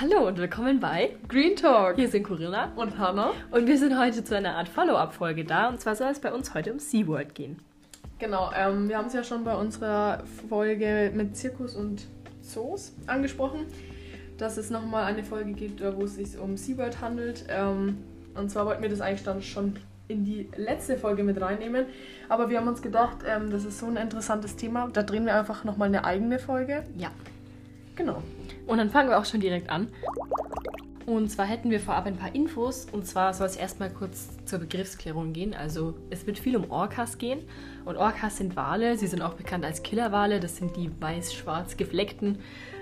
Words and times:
Hallo 0.00 0.26
und 0.26 0.38
willkommen 0.38 0.80
bei 0.80 1.10
Green 1.28 1.56
Talk. 1.56 1.96
Hier 1.96 2.08
sind 2.08 2.22
Corinna 2.22 2.72
und 2.74 2.96
Hannah. 2.96 3.32
Und 3.50 3.66
wir 3.66 3.76
sind 3.76 3.98
heute 3.98 4.24
zu 4.24 4.34
einer 4.34 4.56
Art 4.56 4.66
Follow-up-Folge 4.66 5.44
da. 5.44 5.68
Und 5.68 5.78
zwar 5.78 5.94
soll 5.94 6.08
es 6.08 6.18
bei 6.18 6.32
uns 6.32 6.54
heute 6.54 6.72
um 6.72 6.78
SeaWorld 6.78 7.34
gehen. 7.34 7.58
Genau, 8.18 8.50
ähm, 8.56 8.88
wir 8.88 8.96
haben 8.96 9.08
es 9.08 9.12
ja 9.12 9.22
schon 9.22 9.44
bei 9.44 9.54
unserer 9.54 10.24
Folge 10.48 11.12
mit 11.14 11.36
Zirkus 11.36 11.76
und 11.76 12.06
Zoos 12.40 12.94
angesprochen, 13.08 13.66
dass 14.38 14.56
es 14.56 14.70
nochmal 14.70 15.04
eine 15.04 15.22
Folge 15.22 15.52
gibt, 15.52 15.82
wo 15.82 16.04
es 16.04 16.14
sich 16.14 16.38
um 16.38 16.56
SeaWorld 16.56 17.02
handelt. 17.02 17.44
Ähm, 17.50 17.98
und 18.34 18.50
zwar 18.50 18.64
wollten 18.64 18.80
wir 18.80 18.88
das 18.88 19.02
eigentlich 19.02 19.24
dann 19.24 19.42
schon 19.42 19.78
in 20.08 20.24
die 20.24 20.48
letzte 20.56 20.96
Folge 20.96 21.24
mit 21.24 21.38
reinnehmen. 21.38 21.84
Aber 22.30 22.48
wir 22.48 22.56
haben 22.56 22.68
uns 22.68 22.80
gedacht, 22.80 23.18
ähm, 23.28 23.50
das 23.50 23.66
ist 23.66 23.78
so 23.78 23.84
ein 23.84 23.98
interessantes 23.98 24.56
Thema. 24.56 24.88
Da 24.94 25.02
drehen 25.02 25.26
wir 25.26 25.34
einfach 25.34 25.64
nochmal 25.64 25.88
eine 25.88 26.06
eigene 26.06 26.38
Folge. 26.38 26.84
Ja. 26.96 27.10
Genau. 27.96 28.22
Und 28.70 28.78
dann 28.78 28.88
fangen 28.88 29.08
wir 29.08 29.18
auch 29.18 29.24
schon 29.24 29.40
direkt 29.40 29.68
an. 29.68 29.88
Und 31.04 31.28
zwar 31.28 31.44
hätten 31.44 31.72
wir 31.72 31.80
vorab 31.80 32.06
ein 32.06 32.16
paar 32.16 32.36
Infos. 32.36 32.86
Und 32.92 33.04
zwar 33.04 33.34
soll 33.34 33.48
es 33.48 33.56
erstmal 33.56 33.90
kurz 33.90 34.28
zur 34.44 34.60
Begriffsklärung 34.60 35.32
gehen. 35.32 35.54
Also 35.54 35.94
es 36.08 36.24
wird 36.24 36.38
viel 36.38 36.56
um 36.56 36.70
Orcas 36.70 37.18
gehen. 37.18 37.40
Und 37.84 37.96
Orcas 37.96 38.36
sind 38.36 38.54
Wale. 38.54 38.96
Sie 38.96 39.08
sind 39.08 39.22
auch 39.22 39.34
bekannt 39.34 39.64
als 39.64 39.82
Killerwale. 39.82 40.38
Das 40.38 40.56
sind 40.56 40.76
die 40.76 40.88
weiß-schwarz 41.00 41.78
gefleckten. 41.78 42.38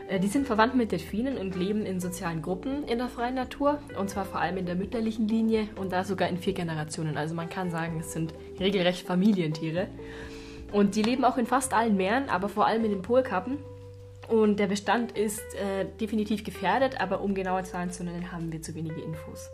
Äh, 0.09 0.21
die 0.21 0.27
sind 0.27 0.47
verwandt 0.47 0.75
mit 0.75 0.93
Delfinen 0.93 1.39
und 1.39 1.57
leben 1.57 1.87
in 1.87 2.01
sozialen 2.01 2.43
Gruppen 2.43 2.85
in 2.85 2.99
der 2.99 3.09
freien 3.09 3.37
Natur. 3.37 3.79
Und 3.99 4.11
zwar 4.11 4.27
vor 4.27 4.43
allem 4.43 4.59
in 4.59 4.67
der 4.67 4.75
mütterlichen 4.75 5.27
Linie 5.27 5.69
und 5.77 5.95
da 5.95 6.05
sogar 6.05 6.29
in 6.29 6.37
vier 6.37 6.53
Generationen. 6.53 7.17
Also 7.17 7.35
man 7.35 7.49
kann 7.49 7.71
sagen, 7.71 8.01
es 8.01 8.13
sind 8.13 8.35
regelrecht 8.61 9.07
Familientiere. 9.07 9.89
Und 10.71 10.97
die 10.97 11.03
leben 11.03 11.25
auch 11.25 11.39
in 11.39 11.47
fast 11.47 11.73
allen 11.73 11.97
Meeren, 11.97 12.29
aber 12.29 12.51
vor 12.51 12.67
allem 12.67 12.85
in 12.85 12.91
den 12.91 13.01
Polkappen. 13.01 13.57
Und 14.29 14.59
der 14.61 14.67
Bestand 14.67 15.13
ist 15.13 15.41
äh, 15.55 15.87
definitiv 16.01 16.45
gefährdet, 16.45 17.01
aber 17.01 17.21
um 17.23 17.35
genaue 17.35 17.63
Zahlen 17.65 17.91
zu 17.91 18.05
nennen, 18.05 18.31
haben 18.31 18.53
wir 18.53 18.61
zu 18.61 18.75
wenige 18.75 19.01
Infos. 19.01 19.49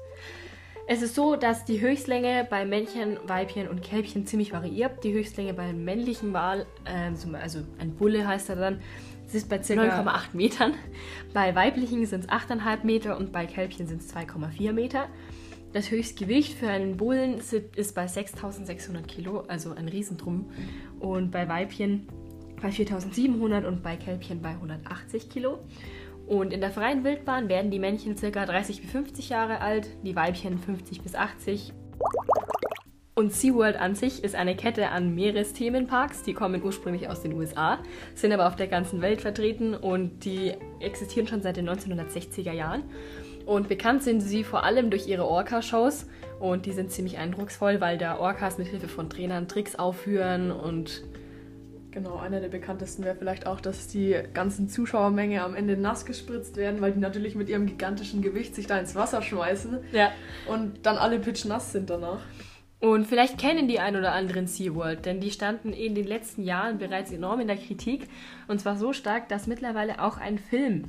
Es 0.86 1.00
ist 1.00 1.14
so, 1.14 1.36
dass 1.36 1.64
die 1.64 1.80
Höchstlänge 1.80 2.47
bei 2.50 2.67
Männchen, 2.67 3.19
Weibchen 3.27 3.69
und 3.69 3.83
Kälbchen 3.83 4.27
ziemlich 4.27 4.52
variiert. 4.52 5.02
Die 5.02 5.12
Höchstlänge 5.12 5.55
beim 5.55 5.84
männlichen 5.84 6.33
Wal, 6.34 6.67
äh, 6.84 7.11
also 7.41 7.61
ein 7.78 7.95
Bulle 7.95 8.27
heißt 8.27 8.50
er 8.50 8.56
dann, 8.56 8.80
ist 9.34 9.48
bei 9.48 9.58
ca. 9.58 9.64
9,8 9.64 10.34
Metern. 10.34 10.75
Bei 11.33 11.55
weiblichen 11.55 12.05
sind 12.06 12.25
es 12.25 12.28
8,5 12.28 12.84
Meter 12.84 13.17
und 13.17 13.33
bei 13.33 13.47
Kälbchen 13.47 13.86
sind 13.86 14.02
es 14.02 14.14
2,4 14.14 14.72
Meter. 14.72 15.08
Das 15.72 15.91
Höchstgewicht 15.91 16.56
für 16.56 16.69
einen 16.69 16.97
Bullen 16.97 17.41
ist 17.75 17.95
bei 17.95 18.06
6600 18.06 19.08
Kilo, 19.08 19.41
also 19.48 19.72
ein 19.72 19.89
Riesendrum. 19.89 20.50
Und 21.00 21.33
bei 21.33 21.48
Weibchen 21.48 22.06
bei 22.60 22.70
4700 22.70 23.64
und 23.64 23.83
bei 23.83 23.97
Kälbchen 23.97 24.41
bei 24.42 24.50
180 24.50 25.28
Kilo. 25.30 25.58
Und 26.27 26.52
in 26.52 26.61
der 26.61 26.70
freien 26.70 27.05
Wildbahn 27.05 27.48
werden 27.48 27.70
die 27.70 27.78
Männchen 27.78 28.16
ca. 28.16 28.46
30 28.46 28.80
bis 28.80 28.91
50 28.91 29.28
Jahre 29.28 29.61
alt, 29.61 29.88
die 30.02 30.16
Weibchen 30.16 30.58
50 30.58 31.02
bis 31.02 31.14
80. 31.14 31.72
Und 33.16 33.33
SeaWorld 33.33 33.77
an 33.77 33.94
sich 33.94 34.24
ist 34.24 34.34
eine 34.34 34.56
Kette 34.56 34.88
an 34.88 35.14
Meeresthemenparks, 35.14 36.24
die 36.24 36.34
kommen 36.34 36.61
ursprünglich 36.64 37.08
aus 37.08 37.22
den 37.22 37.34
USA, 37.34 37.78
sind 38.16 38.33
aber 38.33 38.48
auf 38.48 38.56
der 38.56 38.66
ganzen 38.66 39.02
Welt 39.02 39.20
vertreten 39.20 39.74
und 39.74 40.24
die 40.24 40.52
existieren 40.80 41.28
schon 41.28 41.41
seit 41.41 41.56
den 41.56 41.68
1960er 41.68 42.50
Jahren. 42.52 42.83
Und 43.46 43.68
bekannt 43.68 44.02
sind 44.02 44.20
sie 44.20 44.42
vor 44.42 44.64
allem 44.64 44.91
durch 44.91 45.06
ihre 45.06 45.27
Orca-Shows 45.27 46.06
und 46.41 46.66
die 46.66 46.72
sind 46.72 46.91
ziemlich 46.91 47.18
eindrucksvoll, 47.18 47.80
weil 47.80 47.98
da 47.98 48.18
Orcas 48.18 48.58
mit 48.58 48.66
Hilfe 48.66 48.89
von 48.89 49.08
Trainern 49.08 49.46
Tricks 49.46 49.77
aufführen 49.77 50.50
und 50.50 51.05
Genau, 51.95 52.17
einer 52.17 52.41
der 52.41 52.48
bekanntesten 52.48 53.05
wäre 53.05 53.14
vielleicht 53.14 53.47
auch, 53.47 53.61
dass 53.61 53.87
die 53.87 54.19
ganzen 54.33 54.69
Zuschauermenge 54.69 55.45
am 55.45 55.55
Ende 55.55 55.77
nass 55.77 56.05
gespritzt 56.05 56.56
werden, 56.56 56.81
weil 56.81 56.91
die 56.91 56.98
natürlich 56.98 57.36
mit 57.36 57.48
ihrem 57.48 57.67
gigantischen 57.67 58.20
Gewicht 58.20 58.57
sich 58.57 58.67
da 58.67 58.77
ins 58.80 58.96
Wasser 58.96 59.23
schmeißen. 59.23 59.79
Ja. 59.92 60.11
Und 60.48 60.85
dann 60.85 60.96
alle 60.96 61.20
pitschnass 61.20 61.70
sind 61.70 61.91
danach. 61.91 62.18
Und 62.80 63.07
vielleicht 63.07 63.39
kennen 63.39 63.68
die 63.68 63.79
ein 63.79 63.95
oder 63.95 64.11
anderen 64.11 64.48
SeaWorld, 64.48 65.07
denn 65.07 65.20
die 65.20 65.30
standen 65.30 65.73
in 65.73 65.95
den 65.95 66.08
letzten 66.08 66.42
Jahren 66.42 66.79
bereits 66.79 67.13
enorm 67.13 67.39
in 67.39 67.46
der 67.46 67.58
Kritik. 67.58 68.08
Und 68.48 68.61
zwar 68.61 68.77
so 68.77 68.92
stark, 68.92 69.29
dass 69.29 69.47
mittlerweile 69.47 70.02
auch 70.02 70.18
ein 70.18 70.39
Film 70.39 70.83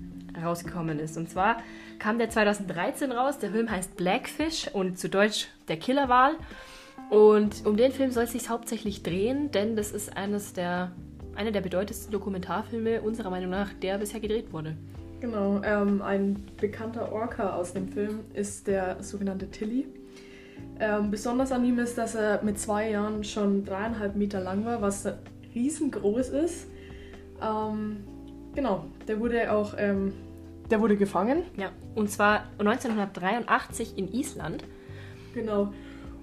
rausgekommen 0.43 0.97
ist. 0.97 1.17
Und 1.17 1.29
zwar 1.29 1.57
kam 1.99 2.17
der 2.17 2.31
2013 2.31 3.11
raus. 3.11 3.37
Der 3.37 3.51
Film 3.51 3.69
heißt 3.69 3.95
Blackfish 3.95 4.69
und 4.73 4.97
zu 4.97 5.07
Deutsch 5.07 5.49
Der 5.67 5.77
Killerwal. 5.77 6.31
Und 7.09 7.65
um 7.65 7.77
den 7.77 7.91
Film 7.91 8.11
soll 8.11 8.23
es 8.23 8.31
sich 8.31 8.49
hauptsächlich 8.49 9.03
drehen, 9.03 9.51
denn 9.51 9.75
das 9.75 9.91
ist 9.91 10.15
eines 10.17 10.53
der, 10.53 10.91
einer 11.35 11.51
der 11.51 11.61
bedeutendsten 11.61 12.11
Dokumentarfilme 12.11 13.01
unserer 13.01 13.29
Meinung 13.29 13.49
nach, 13.49 13.73
der 13.73 13.97
bisher 13.97 14.19
gedreht 14.19 14.51
wurde. 14.51 14.75
Genau, 15.21 15.61
ähm, 15.63 16.01
ein 16.01 16.43
bekannter 16.59 17.11
Orca 17.11 17.55
aus 17.55 17.73
dem 17.73 17.87
Film 17.87 18.19
ist 18.33 18.67
der 18.67 19.01
sogenannte 19.01 19.49
Tilly. 19.49 19.87
Ähm, 20.79 21.11
besonders 21.11 21.51
an 21.51 21.65
ihm 21.65 21.79
ist, 21.79 21.97
dass 21.97 22.15
er 22.15 22.43
mit 22.43 22.59
zwei 22.59 22.89
Jahren 22.89 23.23
schon 23.23 23.65
dreieinhalb 23.65 24.15
Meter 24.15 24.41
lang 24.41 24.65
war, 24.65 24.81
was 24.81 25.07
riesengroß 25.53 26.29
ist. 26.29 26.67
Ähm, 27.41 28.03
genau, 28.53 28.85
der 29.07 29.19
wurde 29.19 29.51
auch 29.51 29.73
ähm, 29.77 30.13
der 30.69 30.81
wurde 30.81 30.97
gefangen. 30.97 31.43
Ja, 31.57 31.71
und 31.93 32.09
zwar 32.09 32.45
1983 32.57 33.97
in 33.97 34.11
Island. 34.11 34.63
Genau 35.33 35.71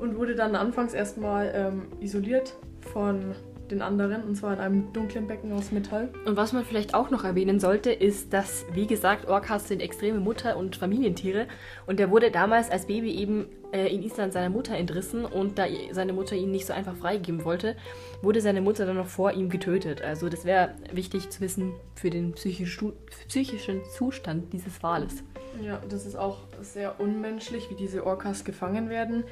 und 0.03 0.19
wurde 0.19 0.35
dann 0.35 0.57
anfangs 0.57 0.95
erstmal 0.95 1.53
ähm, 1.55 1.83
isoliert 2.01 2.55
von 2.93 3.37
den 3.73 3.83
anderen, 3.83 4.23
und 4.23 4.37
zwar 4.37 4.55
in 4.55 4.61
einem 4.61 4.93
dunklen 4.93 5.27
Becken 5.27 5.53
aus 5.53 5.73
Metall. 5.73 6.11
Und 6.25 6.37
was 6.37 6.53
man 6.53 6.65
vielleicht 6.65 6.95
auch 6.95 7.11
noch 7.11 7.25
erwähnen 7.25 7.59
sollte, 7.59 7.91
ist, 7.91 8.33
dass, 8.33 8.65
wie 8.73 8.87
gesagt, 8.87 9.29
Orcas 9.29 9.69
sind 9.69 9.81
extreme 9.81 10.21
Mutter- 10.21 10.57
und 10.57 10.77
Familientiere. 10.77 11.49
Und 11.87 11.99
der 11.99 12.11
wurde 12.11 12.31
damals 12.31 12.71
als 12.71 12.87
Baby 12.87 13.13
eben 13.13 13.47
äh, 13.73 13.93
in 13.93 14.03
Island 14.03 14.33
seiner 14.33 14.51
Mutter 14.51 14.77
entrissen. 14.77 15.25
Und 15.25 15.59
da 15.59 15.65
seine 15.91 16.13
Mutter 16.13 16.37
ihn 16.37 16.51
nicht 16.51 16.67
so 16.67 16.73
einfach 16.73 16.95
freigeben 16.95 17.45
wollte, 17.45 17.77
wurde 18.21 18.41
seine 18.41 18.61
Mutter 18.61 18.87
dann 18.87 18.97
noch 18.97 19.09
vor 19.09 19.33
ihm 19.33 19.49
getötet. 19.49 20.03
Also 20.03 20.29
das 20.29 20.45
wäre 20.45 20.75
wichtig 20.93 21.31
zu 21.31 21.41
wissen 21.41 21.73
für 21.95 22.11
den 22.11 22.33
psychischen 22.33 23.81
Zustand 23.97 24.53
dieses 24.53 24.83
Wales. 24.83 25.25
Ja, 25.61 25.81
das 25.89 26.07
ist 26.07 26.17
auch 26.17 26.39
sehr 26.61 27.01
unmenschlich, 27.01 27.71
wie 27.71 27.75
diese 27.75 28.07
Orcas 28.07 28.45
gefangen 28.45 28.89
werden. 28.89 29.25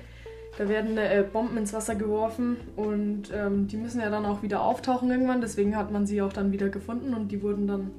Da 0.58 0.68
werden 0.68 0.98
äh, 0.98 1.24
Bomben 1.30 1.56
ins 1.56 1.72
Wasser 1.72 1.94
geworfen 1.94 2.56
und 2.76 3.30
ähm, 3.32 3.68
die 3.68 3.76
müssen 3.76 4.00
ja 4.00 4.10
dann 4.10 4.26
auch 4.26 4.42
wieder 4.42 4.62
auftauchen 4.62 5.10
irgendwann. 5.10 5.40
Deswegen 5.40 5.76
hat 5.76 5.90
man 5.90 6.06
sie 6.06 6.20
auch 6.22 6.32
dann 6.32 6.52
wieder 6.52 6.68
gefunden 6.68 7.14
und 7.14 7.28
die 7.28 7.42
wurden 7.42 7.66
dann, 7.66 7.90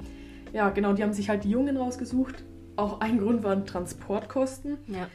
ja 0.54 0.70
genau, 0.70 0.94
die 0.94 1.04
haben 1.04 1.14
sich 1.14 1.30
halt 1.30 1.44
die 1.44 1.50
Jungen 1.50 1.78
rausgesucht. 1.78 2.44
Auch 2.76 3.00
ein 3.00 3.20
Grund 3.20 3.44
waren 3.44 3.66
Transportkosten. 3.66 4.78
Ja. 4.88 5.08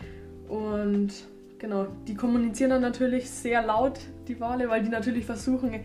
Und 0.48 1.12
genau, 1.58 1.86
die 2.06 2.14
kommunizieren 2.14 2.70
dann 2.70 2.82
natürlich 2.82 3.30
sehr 3.30 3.62
laut, 3.62 4.00
die 4.28 4.40
Wale, 4.40 4.68
weil 4.68 4.82
die 4.82 4.88
natürlich 4.88 5.26
versuchen, 5.26 5.80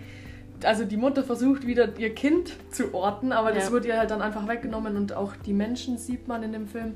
also 0.63 0.85
die 0.85 0.97
Mutter 0.97 1.23
versucht 1.23 1.65
wieder 1.65 1.97
ihr 1.97 2.13
Kind 2.13 2.53
zu 2.71 2.93
orten, 2.93 3.31
aber 3.31 3.51
das 3.51 3.67
ja. 3.67 3.71
wird 3.71 3.85
ihr 3.85 3.97
halt 3.97 4.11
dann 4.11 4.21
einfach 4.21 4.47
weggenommen 4.47 4.95
und 4.95 5.13
auch 5.13 5.35
die 5.35 5.53
Menschen 5.53 5.97
sieht 5.97 6.27
man 6.27 6.43
in 6.43 6.53
dem 6.53 6.67
Film 6.67 6.95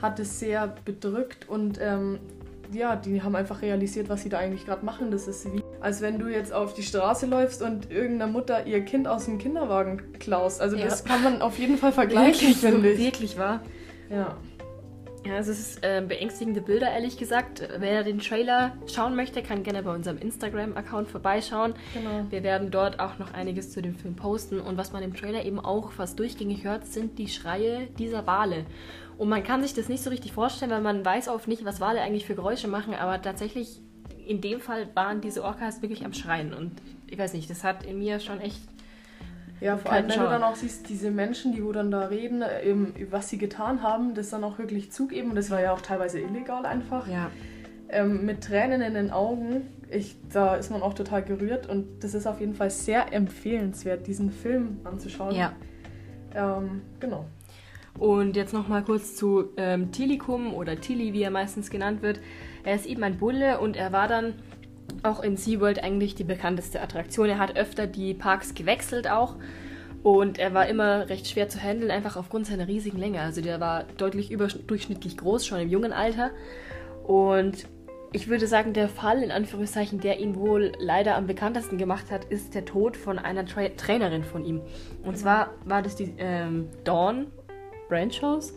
hat 0.00 0.20
es 0.20 0.38
sehr 0.38 0.74
bedrückt 0.84 1.48
und 1.48 1.78
ähm, 1.80 2.18
ja, 2.76 2.96
die 2.96 3.22
haben 3.22 3.34
einfach 3.34 3.62
realisiert, 3.62 4.08
was 4.08 4.22
sie 4.22 4.28
da 4.28 4.38
eigentlich 4.38 4.66
gerade 4.66 4.84
machen. 4.84 5.10
Das 5.10 5.26
ist 5.26 5.52
wie, 5.52 5.62
als 5.80 6.00
wenn 6.00 6.18
du 6.18 6.28
jetzt 6.28 6.52
auf 6.52 6.74
die 6.74 6.82
Straße 6.82 7.26
läufst 7.26 7.62
und 7.62 7.90
irgendeiner 7.90 8.30
Mutter 8.30 8.66
ihr 8.66 8.84
Kind 8.84 9.08
aus 9.08 9.24
dem 9.24 9.38
Kinderwagen 9.38 10.02
klaust. 10.18 10.60
Also 10.60 10.76
ja. 10.76 10.84
das 10.84 11.04
kann 11.04 11.22
man 11.22 11.42
auf 11.42 11.58
jeden 11.58 11.78
Fall 11.78 11.92
vergleichen, 11.92 12.54
finde 12.54 12.92
ich. 12.92 12.98
Wirklich 12.98 13.38
wahr. 13.38 13.62
Ja. 14.10 14.36
Ja, 15.26 15.34
also 15.34 15.50
es 15.50 15.58
ist 15.58 15.84
äh, 15.84 16.04
beängstigende 16.06 16.60
Bilder, 16.60 16.90
ehrlich 16.90 17.16
gesagt. 17.16 17.68
Wer 17.78 18.04
den 18.04 18.20
Trailer 18.20 18.76
schauen 18.86 19.16
möchte, 19.16 19.42
kann 19.42 19.64
gerne 19.64 19.82
bei 19.82 19.92
unserem 19.92 20.18
Instagram-Account 20.18 21.08
vorbeischauen. 21.08 21.74
Genau. 21.94 22.26
Wir 22.30 22.42
werden 22.42 22.70
dort 22.70 23.00
auch 23.00 23.18
noch 23.18 23.34
einiges 23.34 23.72
zu 23.72 23.82
dem 23.82 23.96
Film 23.96 24.14
posten. 24.14 24.60
Und 24.60 24.76
was 24.76 24.92
man 24.92 25.02
im 25.02 25.14
Trailer 25.14 25.44
eben 25.44 25.58
auch 25.58 25.90
fast 25.90 26.18
durchgängig 26.18 26.64
hört, 26.64 26.86
sind 26.86 27.18
die 27.18 27.28
Schreie 27.28 27.88
dieser 27.98 28.26
Wale. 28.26 28.66
Und 29.18 29.28
man 29.28 29.42
kann 29.42 29.62
sich 29.62 29.74
das 29.74 29.88
nicht 29.88 30.02
so 30.02 30.10
richtig 30.10 30.32
vorstellen, 30.32 30.70
weil 30.70 30.80
man 30.80 31.04
weiß 31.04 31.28
oft 31.28 31.48
nicht, 31.48 31.64
was 31.64 31.80
Wale 31.80 32.02
eigentlich 32.02 32.26
für 32.26 32.34
Geräusche 32.34 32.68
machen, 32.68 32.94
aber 32.94 33.20
tatsächlich 33.20 33.80
in 34.26 34.40
dem 34.40 34.60
Fall 34.60 34.88
waren 34.94 35.20
diese 35.20 35.42
Orcas 35.42 35.82
wirklich 35.82 36.04
am 36.04 36.12
Schreien. 36.12 36.52
Und 36.52 36.72
ich 37.08 37.18
weiß 37.18 37.32
nicht, 37.32 37.48
das 37.48 37.64
hat 37.64 37.84
in 37.84 37.98
mir 37.98 38.20
schon 38.20 38.40
echt. 38.40 38.60
Ja, 39.60 39.78
vor 39.78 39.92
allem, 39.92 40.08
wenn 40.08 40.18
du 40.18 40.24
dann 40.26 40.42
auch 40.42 40.54
siehst, 40.54 40.88
diese 40.88 41.10
Menschen, 41.10 41.52
die 41.52 41.64
wo 41.64 41.72
dann 41.72 41.90
da 41.90 42.06
reden, 42.06 42.44
eben, 42.64 42.94
was 43.10 43.30
sie 43.30 43.38
getan 43.38 43.82
haben, 43.82 44.14
das 44.14 44.30
dann 44.30 44.44
auch 44.44 44.58
wirklich 44.58 44.92
zugeben. 44.92 45.30
Und 45.30 45.36
das 45.36 45.50
war 45.50 45.60
ja 45.60 45.72
auch 45.72 45.80
teilweise 45.80 46.20
illegal 46.20 46.66
einfach. 46.66 47.08
Ja. 47.08 47.30
Ähm, 47.88 48.26
mit 48.26 48.42
Tränen 48.42 48.82
in 48.82 48.94
den 48.94 49.10
Augen. 49.10 49.62
Ich, 49.90 50.16
da 50.32 50.56
ist 50.56 50.70
man 50.70 50.82
auch 50.82 50.94
total 50.94 51.22
gerührt 51.22 51.68
und 51.68 52.02
das 52.02 52.14
ist 52.14 52.26
auf 52.26 52.40
jeden 52.40 52.54
Fall 52.54 52.70
sehr 52.70 53.12
empfehlenswert, 53.12 54.06
diesen 54.06 54.30
Film 54.30 54.80
anzuschauen. 54.84 55.34
Ja. 55.34 55.52
Ähm, 56.34 56.82
genau. 56.98 57.26
Und 57.98 58.36
jetzt 58.36 58.52
nochmal 58.52 58.82
kurz 58.82 59.16
zu 59.16 59.50
ähm, 59.56 59.90
Tilikum 59.90 60.52
oder 60.52 60.78
Tilly, 60.78 61.12
wie 61.12 61.22
er 61.22 61.30
meistens 61.30 61.70
genannt 61.70 62.02
wird. 62.02 62.20
Er 62.64 62.74
ist 62.74 62.84
eben 62.84 63.02
ein 63.04 63.16
Bulle 63.16 63.58
und 63.60 63.76
er 63.76 63.92
war 63.92 64.08
dann 64.08 64.34
auch 65.02 65.22
in 65.22 65.36
SeaWorld 65.36 65.82
eigentlich 65.82 66.14
die 66.14 66.24
bekannteste 66.24 66.80
Attraktion. 66.80 67.28
Er 67.28 67.38
hat 67.38 67.56
öfter 67.56 67.86
die 67.86 68.14
Parks 68.14 68.54
gewechselt 68.54 69.08
auch. 69.08 69.36
Und 70.02 70.38
er 70.38 70.54
war 70.54 70.68
immer 70.68 71.08
recht 71.08 71.26
schwer 71.26 71.48
zu 71.48 71.60
handeln, 71.60 71.90
einfach 71.90 72.16
aufgrund 72.16 72.46
seiner 72.46 72.68
riesigen 72.68 72.98
Länge. 72.98 73.20
Also 73.20 73.40
der 73.40 73.58
war 73.60 73.84
deutlich 73.96 74.30
überdurchschnittlich 74.30 75.16
groß, 75.16 75.44
schon 75.44 75.58
im 75.58 75.68
jungen 75.68 75.92
Alter. 75.92 76.30
Und 77.04 77.66
ich 78.12 78.28
würde 78.28 78.46
sagen, 78.46 78.72
der 78.72 78.88
Fall, 78.88 79.22
in 79.22 79.30
Anführungszeichen, 79.30 80.00
der 80.00 80.20
ihn 80.20 80.36
wohl 80.36 80.72
leider 80.78 81.16
am 81.16 81.26
bekanntesten 81.26 81.76
gemacht 81.76 82.10
hat, 82.10 82.24
ist 82.24 82.54
der 82.54 82.64
Tod 82.64 82.96
von 82.96 83.18
einer 83.18 83.46
Tra 83.46 83.68
Trainerin 83.76 84.22
von 84.22 84.44
ihm. 84.44 84.60
Und 85.02 85.12
mhm. 85.12 85.16
zwar 85.16 85.50
war 85.64 85.82
das 85.82 85.96
die 85.96 86.14
ähm, 86.18 86.68
Dawn 86.84 87.26
Branchhouse. 87.88 88.54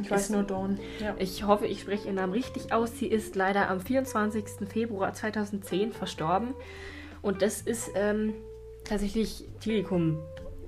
Ich 0.00 0.10
weiß 0.10 0.22
ist, 0.22 0.30
nur 0.30 0.42
Dawn. 0.42 0.78
Ja. 1.00 1.14
Ich 1.18 1.44
hoffe, 1.44 1.66
ich 1.66 1.80
spreche 1.80 2.06
ihren 2.06 2.16
Namen 2.16 2.32
richtig 2.32 2.72
aus. 2.72 2.98
Sie 2.98 3.06
ist 3.06 3.34
leider 3.36 3.68
am 3.68 3.80
24. 3.80 4.68
Februar 4.68 5.12
2010 5.12 5.92
verstorben. 5.92 6.54
Und 7.22 7.42
das 7.42 7.60
ist 7.60 7.90
ähm, 7.94 8.34
tatsächlich 8.84 9.44
Telekom 9.60 10.18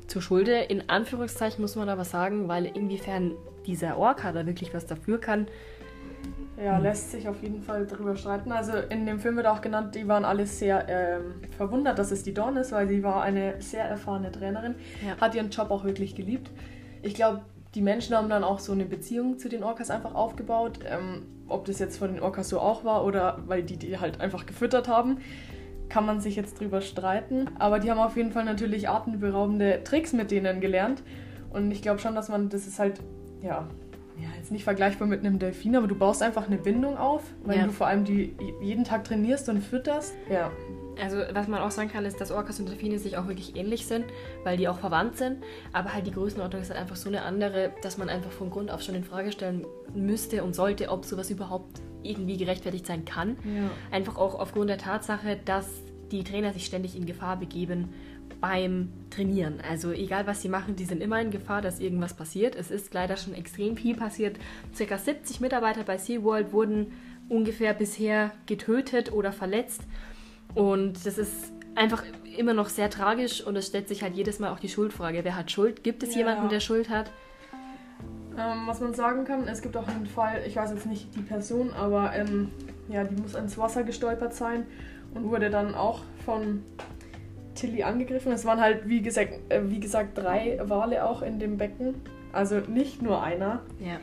zu 0.07 0.21
Schulde. 0.21 0.59
In 0.59 0.89
Anführungszeichen 0.89 1.63
muss 1.63 1.77
man 1.77 1.89
aber 1.89 2.05
sagen, 2.05 2.49
weil 2.49 2.67
inwiefern 2.67 3.37
dieser 3.67 3.97
Orca 3.97 4.33
da 4.33 4.47
wirklich 4.47 4.75
was 4.75 4.87
dafür 4.87 5.19
kann. 5.19 5.47
Ja, 6.63 6.77
hm. 6.77 6.83
lässt 6.83 7.13
sich 7.13 7.29
auf 7.29 7.43
jeden 7.43 7.63
Fall 7.63 7.87
drüber 7.87 8.17
streiten. 8.17 8.53
Also 8.53 8.73
in 8.91 9.07
dem 9.07 9.21
Film 9.21 9.37
wird 9.37 9.47
auch 9.47 9.61
genannt, 9.61 9.95
die 9.95 10.07
waren 10.09 10.25
alle 10.25 10.47
sehr 10.47 10.87
ähm, 10.89 11.35
verwundert, 11.57 11.99
dass 11.99 12.11
es 12.11 12.23
die 12.23 12.35
Dawn 12.35 12.57
ist, 12.57 12.73
weil 12.73 12.89
sie 12.89 13.03
war 13.03 13.23
eine 13.23 13.61
sehr 13.61 13.85
erfahrene 13.85 14.31
Trainerin, 14.31 14.75
ja. 15.07 15.17
hat 15.21 15.35
ihren 15.35 15.51
Job 15.51 15.71
auch 15.71 15.85
wirklich 15.85 16.15
geliebt. 16.15 16.51
Ich 17.03 17.15
glaube, 17.15 17.43
die 17.75 17.83
Menschen 17.83 18.17
haben 18.17 18.29
dann 18.29 18.45
auch 18.45 18.59
so 18.59 18.73
eine 18.73 18.85
Beziehung 18.85 19.39
zu 19.39 19.49
den 19.49 19.63
Orcas 19.63 19.91
einfach 19.91 20.15
aufgebaut. 20.15 20.81
Ähm, 20.85 21.23
ob 21.49 21.65
das 21.65 21.79
jetzt 21.79 21.99
von 21.99 22.13
den 22.13 22.23
Orcas 22.23 22.49
so 22.49 22.61
auch 22.61 22.85
war 22.85 23.05
oder 23.05 23.39
weil 23.47 23.63
die 23.63 23.77
die 23.77 23.99
halt 23.99 24.21
einfach 24.21 24.47
gefüttert 24.47 24.89
haben, 24.89 25.19
kann 25.89 26.07
man 26.07 26.21
sich 26.21 26.37
jetzt 26.37 26.61
drüber 26.61 26.81
streiten. 26.81 27.51
Aber 27.59 27.79
die 27.79 27.91
haben 27.91 27.99
auf 27.99 28.17
jeden 28.17 28.33
Fall 28.33 28.45
natürlich 28.45 28.89
atemberaubende 28.89 29.83
Tricks 29.85 30.13
mit 30.13 30.31
denen 30.31 30.61
gelernt. 30.61 31.03
Und 31.53 31.71
ich 31.73 31.83
glaube 31.83 31.99
schon, 31.99 32.15
dass 32.15 32.29
man, 32.29 32.49
das 32.49 32.67
ist 32.67 32.79
halt, 32.79 33.01
ja, 33.43 33.69
ja, 34.17 34.29
jetzt 34.37 34.53
nicht 34.53 34.65
vergleichbar 34.65 35.09
mit 35.09 35.21
einem 35.21 35.39
Delfin, 35.39 35.75
aber 35.77 35.87
du 35.87 35.95
baust 35.95 36.23
einfach 36.23 36.47
eine 36.47 36.59
Bindung 36.59 36.97
auf, 36.97 37.23
weil 37.43 37.59
ja. 37.59 37.65
du 37.65 37.73
vor 37.73 37.87
allem 37.87 38.05
die 38.05 38.35
jeden 38.61 38.85
Tag 38.85 39.05
trainierst 39.05 39.49
und 39.49 39.61
fütterst. 39.63 40.15
Ja. 40.31 40.51
Also 41.03 41.19
was 41.33 41.49
man 41.49 41.61
auch 41.61 41.71
sagen 41.71 41.91
kann, 41.91 42.05
ist, 42.05 42.21
dass 42.21 42.31
Orcas 42.31 42.61
und 42.61 42.69
Delfine 42.69 42.99
sich 42.99 43.17
auch 43.17 43.27
wirklich 43.27 43.57
ähnlich 43.57 43.87
sind, 43.87 44.07
weil 44.45 44.57
die 44.57 44.69
auch 44.69 44.79
verwandt 44.79 45.17
sind. 45.17 45.43
Aber 45.73 45.95
halt 45.95 46.07
die 46.07 46.13
Größenordnung 46.13 46.63
ist 46.63 46.71
halt 46.71 46.81
einfach 46.81 46.97
so 46.97 47.09
eine 47.09 47.23
andere, 47.23 47.73
dass 47.83 47.99
man 47.99 48.09
einfach 48.09 48.31
von 48.31 48.51
Grund 48.51 48.71
auf 48.71 48.83
schon 48.83 48.95
in 48.95 49.05
Frage 49.05 49.33
stellen 49.33 49.67
müsste 49.95 50.45
und 50.45 50.55
sollte, 50.55 50.91
ob 50.91 51.05
sowas 51.05 51.31
überhaupt 51.31 51.81
irgendwie 52.03 52.37
gerechtfertigt 52.37 52.87
sein 52.87 53.05
kann. 53.05 53.37
Ja. 53.45 53.71
Einfach 53.91 54.17
auch 54.17 54.39
aufgrund 54.39 54.71
der 54.71 54.79
Tatsache, 54.79 55.39
dass 55.45 55.67
die 56.11 56.25
Trainer 56.25 56.53
sich 56.53 56.67
ständig 56.67 56.97
in 56.97 57.07
Gefahr 57.07 57.37
begeben 57.37 57.91
beim 58.41 58.89
Trainieren. 59.11 59.61
Also 59.69 59.93
egal 59.93 60.27
was 60.27 60.41
sie 60.43 60.49
machen, 60.49 60.77
die 60.77 60.85
sind 60.85 61.03
immer 61.03 61.21
in 61.21 61.31
Gefahr, 61.31 61.63
dass 61.63 61.81
irgendwas 61.81 62.15
passiert. 62.15 62.57
Es 62.57 62.71
ist 62.71 62.93
leider 62.95 63.17
schon 63.17 63.35
extrem 63.35 63.77
viel 63.77 63.97
passiert. 63.97 64.39
Circa 64.75 64.99
70 64.99 65.41
Mitarbeiter 65.41 65.85
bei 65.85 65.99
SeaWorld 65.99 66.53
wurden 66.53 66.93
ungefähr 67.29 67.75
bisher 67.75 68.33
getötet 68.47 69.13
oder 69.13 69.33
verletzt. 69.33 69.83
Und 70.55 71.05
das 71.07 71.19
ist 71.19 71.53
einfach 71.75 72.03
immer 72.37 72.55
noch 72.55 72.69
sehr 72.69 72.91
tragisch 72.91 73.45
und 73.45 73.57
es 73.57 73.67
stellt 73.67 73.89
sich 73.89 74.03
halt 74.03 74.15
jedes 74.15 74.39
Mal 74.39 74.51
auch 74.51 74.61
die 74.61 74.69
Schuldfrage. 74.69 75.25
Wer 75.25 75.37
hat 75.37 75.51
Schuld? 75.51 75.83
Gibt 75.83 76.03
es 76.03 76.13
ja. 76.13 76.19
jemanden, 76.19 76.49
der 76.49 76.61
Schuld 76.61 76.89
hat? 76.89 77.11
Ähm, 78.39 78.67
was 78.67 78.81
man 78.81 78.95
sagen 78.95 79.25
kann, 79.25 79.47
es 79.49 79.63
gibt 79.63 79.77
auch 79.77 79.89
einen 79.89 80.07
Fall, 80.07 80.43
ich 80.47 80.57
weiß 80.57 80.71
jetzt 80.71 80.87
nicht 80.87 81.15
die 81.17 81.23
Person, 81.23 81.73
aber 81.73 82.15
ähm, 82.15 82.51
ja, 82.89 83.05
die 83.05 83.21
muss 83.21 83.35
ins 83.35 83.59
Wasser 83.59 83.83
gestolpert 83.83 84.35
sein 84.35 84.67
und 85.15 85.25
wurde 85.25 85.51
dann 85.51 85.75
auch 85.75 86.03
von 86.25 86.63
Tilly 87.55 87.83
angegriffen. 87.83 88.33
Es 88.33 88.45
waren 88.45 88.61
halt, 88.61 88.89
wie 88.89 89.03
gesagt, 89.03 89.35
äh, 89.51 89.63
wie 89.65 89.81
gesagt, 89.81 90.17
drei 90.17 90.59
Wale 90.63 91.05
auch 91.05 91.23
in 91.23 91.39
dem 91.39 91.59
Becken. 91.59 91.97
Also 92.33 92.61
nicht 92.61 93.03
nur 93.03 93.23
einer. 93.23 93.61
Ja. 93.81 93.99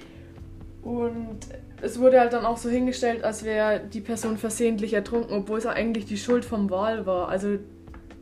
Und 0.82 1.40
es 1.82 2.00
wurde 2.00 2.20
halt 2.20 2.34
dann 2.34 2.46
auch 2.46 2.58
so 2.58 2.70
hingestellt, 2.70 3.24
als 3.24 3.44
wäre 3.44 3.82
die 3.82 4.02
Person 4.02 4.38
versehentlich 4.38 4.94
ertrunken, 4.94 5.38
obwohl 5.38 5.60
es 5.60 5.66
eigentlich 5.66 6.06
die 6.06 6.18
Schuld 6.18 6.46
vom 6.46 6.70
Wal 6.70 7.06
war. 7.06 7.30
Also 7.30 7.58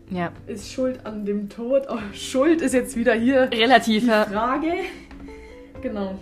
ja. 0.10 0.32
ist 0.48 0.72
Schuld 0.72 1.06
an 1.06 1.26
dem 1.26 1.50
Tod. 1.50 1.88
Oh, 1.90 1.98
Schuld 2.14 2.62
ist 2.62 2.74
jetzt 2.74 2.96
wieder 2.96 3.14
hier 3.14 3.50
relativ 3.52 4.04
die 4.04 4.10
Frage. 4.10 4.74
Genau. 5.82 6.18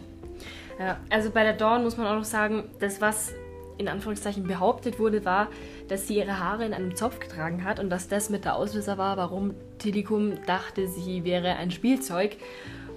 Ja, 0.80 0.98
also 1.10 1.30
bei 1.30 1.44
der 1.44 1.54
Dawn 1.54 1.84
muss 1.84 1.98
man 1.98 2.08
auch 2.08 2.16
noch 2.16 2.24
sagen, 2.24 2.64
das 2.80 3.00
was 3.00 3.34
in 3.78 3.88
Anführungszeichen 3.88 4.44
behauptet 4.44 5.00
wurde, 5.00 5.26
war, 5.26 5.48
dass 5.88 6.08
sie 6.08 6.18
ihre 6.18 6.40
Haare 6.40 6.66
in 6.66 6.74
einem 6.74 6.96
Zopf 6.96 7.20
getragen 7.20 7.64
hat 7.64 7.80
und 7.80 7.90
dass 7.90 8.08
das 8.08 8.30
mit 8.30 8.46
der 8.46 8.56
Auslöser 8.56 8.98
war, 8.98 9.18
warum 9.18 9.54
Tilikum 9.80 10.34
dachte, 10.46 10.88
sie 10.88 11.24
wäre 11.24 11.56
ein 11.56 11.72
Spielzeug. 11.72 12.38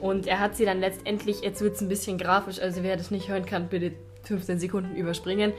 Und 0.00 0.26
er 0.26 0.40
hat 0.40 0.56
sie 0.56 0.64
dann 0.64 0.81
letztendlich, 0.81 1.40
jetzt 1.40 1.60
wird 1.60 1.76
es 1.76 1.81
ein 1.81 1.88
bisschen 1.88 2.19
grafisch, 2.19 2.60
also 2.60 2.82
wer 2.82 2.96
das 2.96 3.10
nicht 3.10 3.28
hören 3.28 3.46
kann, 3.46 3.69
bitte 3.69 3.93
15 4.25 4.58
Sekunden 4.58 4.96
überspringen. 4.96 5.52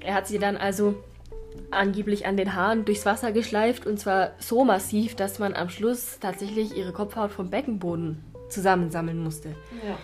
Er 0.00 0.14
hat 0.14 0.26
sie 0.26 0.38
dann 0.38 0.56
also 0.56 0.96
angeblich 1.70 2.26
an 2.26 2.36
den 2.36 2.54
Haaren 2.54 2.84
durchs 2.84 3.06
Wasser 3.06 3.32
geschleift 3.32 3.86
und 3.86 3.98
zwar 3.98 4.32
so 4.38 4.64
massiv, 4.64 5.14
dass 5.14 5.38
man 5.38 5.54
am 5.54 5.68
Schluss 5.68 6.18
tatsächlich 6.20 6.76
ihre 6.76 6.92
Kopfhaut 6.92 7.30
vom 7.30 7.50
Beckenboden 7.50 8.24
zusammensammeln 8.48 9.22
musste. 9.22 9.50
Ja. 9.86 9.98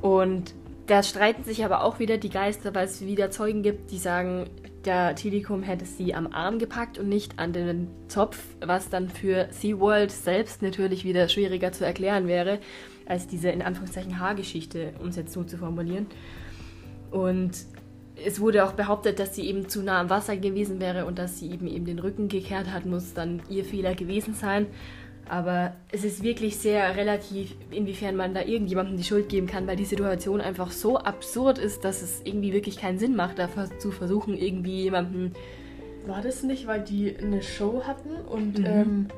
Und 0.00 0.54
da 0.86 1.02
streiten 1.02 1.42
sich 1.42 1.64
aber 1.64 1.82
auch 1.82 1.98
wieder 1.98 2.16
die 2.16 2.30
Geister, 2.30 2.74
weil 2.74 2.86
es 2.86 3.00
wieder 3.00 3.30
Zeugen 3.30 3.62
gibt, 3.62 3.90
die 3.90 3.98
sagen, 3.98 4.48
der 4.84 5.16
Tilikum 5.16 5.64
hätte 5.64 5.84
sie 5.84 6.14
am 6.14 6.28
Arm 6.28 6.58
gepackt 6.58 6.98
und 6.98 7.08
nicht 7.08 7.38
an 7.40 7.52
den 7.52 7.88
Zopf, 8.06 8.38
was 8.64 8.88
dann 8.88 9.08
für 9.08 9.48
SeaWorld 9.50 10.12
selbst 10.12 10.62
natürlich 10.62 11.04
wieder 11.04 11.28
schwieriger 11.28 11.72
zu 11.72 11.84
erklären 11.84 12.28
wäre, 12.28 12.60
als 13.06 13.26
diese 13.26 13.50
in 13.50 13.62
Anführungszeichen 13.62 14.18
Haargeschichte, 14.18 14.92
um 15.00 15.08
es 15.08 15.16
jetzt 15.16 15.32
so 15.32 15.44
zu 15.44 15.58
formulieren. 15.58 16.06
Und 17.10 17.52
es 18.24 18.40
wurde 18.40 18.64
auch 18.64 18.72
behauptet, 18.72 19.18
dass 19.18 19.34
sie 19.34 19.46
eben 19.46 19.68
zu 19.68 19.82
nah 19.82 20.00
am 20.00 20.10
Wasser 20.10 20.36
gewesen 20.36 20.80
wäre 20.80 21.06
und 21.06 21.18
dass 21.18 21.38
sie 21.38 21.50
eben, 21.50 21.66
eben 21.66 21.84
den 21.84 21.98
Rücken 21.98 22.28
gekehrt 22.28 22.72
hat, 22.72 22.86
muss 22.86 23.14
dann 23.14 23.42
ihr 23.48 23.64
Fehler 23.64 23.94
gewesen 23.94 24.34
sein. 24.34 24.66
Aber 25.28 25.74
es 25.90 26.04
ist 26.04 26.22
wirklich 26.22 26.56
sehr 26.56 26.96
relativ, 26.96 27.54
inwiefern 27.70 28.14
man 28.14 28.32
da 28.32 28.42
irgendjemandem 28.42 28.96
die 28.96 29.02
Schuld 29.02 29.28
geben 29.28 29.48
kann, 29.48 29.66
weil 29.66 29.76
die 29.76 29.84
Situation 29.84 30.40
einfach 30.40 30.70
so 30.70 30.98
absurd 30.98 31.58
ist, 31.58 31.84
dass 31.84 32.00
es 32.00 32.20
irgendwie 32.24 32.52
wirklich 32.52 32.78
keinen 32.78 32.98
Sinn 32.98 33.16
macht, 33.16 33.38
da 33.38 33.48
zu 33.78 33.90
versuchen, 33.90 34.36
irgendwie 34.36 34.82
jemanden. 34.82 35.32
War 36.06 36.22
das 36.22 36.44
nicht, 36.44 36.68
weil 36.68 36.82
die 36.82 37.16
eine 37.16 37.42
Show 37.42 37.82
hatten 37.84 38.14
und 38.28 38.60
mhm. 38.60 38.66
ähm, 38.66 39.08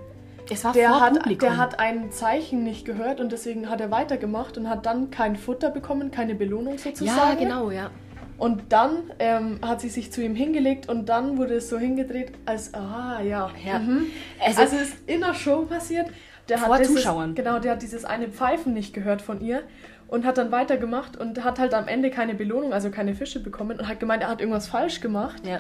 es 0.51 0.65
war 0.65 0.73
der, 0.73 1.01
hat, 1.01 1.43
der 1.43 1.57
hat 1.57 1.79
ein 1.79 2.11
Zeichen 2.11 2.63
nicht 2.65 2.85
gehört 2.85 3.21
und 3.21 3.33
deswegen 3.33 3.69
hat 3.69 3.81
er 3.81 3.91
weitergemacht 3.91 4.57
und 4.57 4.69
hat 4.69 4.87
dann 4.87 5.11
kein 5.11 5.37
Futter 5.37 5.71
bekommen, 5.71 6.11
keine 6.11 6.35
Belohnung 6.35 6.79
sozusagen. 6.79 7.17
Ja, 7.17 7.35
genau, 7.35 7.71
ja. 7.71 7.91
Und 8.39 8.73
dann 8.73 9.11
ähm, 9.19 9.59
hat 9.63 9.81
sie 9.81 9.89
sich 9.89 10.13
zu 10.13 10.23
ihm 10.23 10.37
hingelegt 10.37 10.89
und 10.89 11.09
dann 11.09 11.39
wurde 11.39 11.55
es 11.55 11.69
so 11.69 11.79
hingedreht, 11.79 12.33
als, 12.47 12.73
ah, 12.73 13.21
ja. 13.21 13.51
ja. 13.65 13.79
Mhm. 13.81 14.07
Also, 14.39 14.61
also 14.63 14.77
es 14.77 14.83
ist 14.83 14.97
in 15.09 15.21
der 15.21 15.35
Show 15.35 15.63
passiert. 15.63 16.07
Der 16.49 16.59
vor 16.59 16.75
hat 16.75 16.81
dieses, 16.81 16.95
Zuschauern. 16.95 17.35
Genau, 17.35 17.59
der 17.59 17.73
hat 17.73 17.83
dieses 17.83 18.05
eine 18.05 18.29
Pfeifen 18.29 18.73
nicht 18.73 18.95
gehört 18.95 19.23
von 19.23 19.41
ihr 19.41 19.63
und 20.07 20.25
hat 20.25 20.39
dann 20.39 20.51
weitergemacht 20.53 21.17
und 21.17 21.45
hat 21.45 21.59
halt 21.59 21.75
am 21.75 21.89
Ende 21.89 22.11
keine 22.11 22.35
Belohnung, 22.35 22.73
also 22.73 22.91
keine 22.91 23.15
Fische 23.15 23.41
bekommen 23.41 23.79
und 23.79 23.89
hat 23.89 24.01
gemeint, 24.01 24.23
er 24.23 24.31
hat 24.31 24.41
irgendwas 24.41 24.69
falsch 24.69 25.01
gemacht. 25.01 25.47
Ja. 25.47 25.59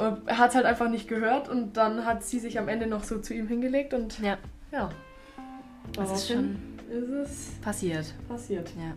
Er 0.00 0.38
hat 0.38 0.50
es 0.50 0.56
halt 0.56 0.66
einfach 0.66 0.88
nicht 0.88 1.08
gehört 1.08 1.48
und 1.48 1.76
dann 1.76 2.04
hat 2.04 2.24
sie 2.24 2.38
sich 2.38 2.58
am 2.58 2.68
Ende 2.68 2.86
noch 2.86 3.04
so 3.04 3.18
zu 3.18 3.34
ihm 3.34 3.46
hingelegt 3.48 3.94
und 3.94 4.18
ja. 4.20 4.38
ja. 4.72 4.90
Das 5.94 6.12
ist 6.12 6.28
schon 6.28 6.56
ist 6.90 7.08
es 7.08 7.48
passiert. 7.62 8.14
Passiert. 8.28 8.70
Ja. 8.76 8.94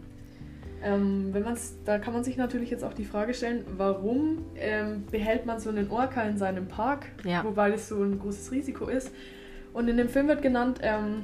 Ähm, 0.83 1.29
wenn 1.31 1.43
man's, 1.43 1.75
da 1.86 1.98
kann 1.98 2.13
man 2.13 2.24
sich 2.24 2.36
natürlich 2.36 2.69
jetzt 2.69 2.83
auch 2.83 2.93
die 2.93 3.05
Frage 3.05 3.33
stellen, 3.33 3.63
warum 3.77 4.45
ähm, 4.57 5.05
behält 5.10 5.45
man 5.45 5.60
so 5.60 5.69
einen 5.69 5.89
Orca 5.89 6.24
in 6.24 6.38
seinem 6.38 6.67
Park, 6.67 7.07
ja. 7.24 7.43
wobei 7.43 7.72
es 7.72 7.88
so 7.88 8.03
ein 8.03 8.19
großes 8.19 8.51
Risiko 8.51 8.88
ist. 8.88 9.12
Und 9.72 9.88
in 9.88 9.98
dem 9.98 10.10
Film 10.10 10.27
wird 10.27 10.41
genannt, 10.41 10.79
ähm, 10.81 11.24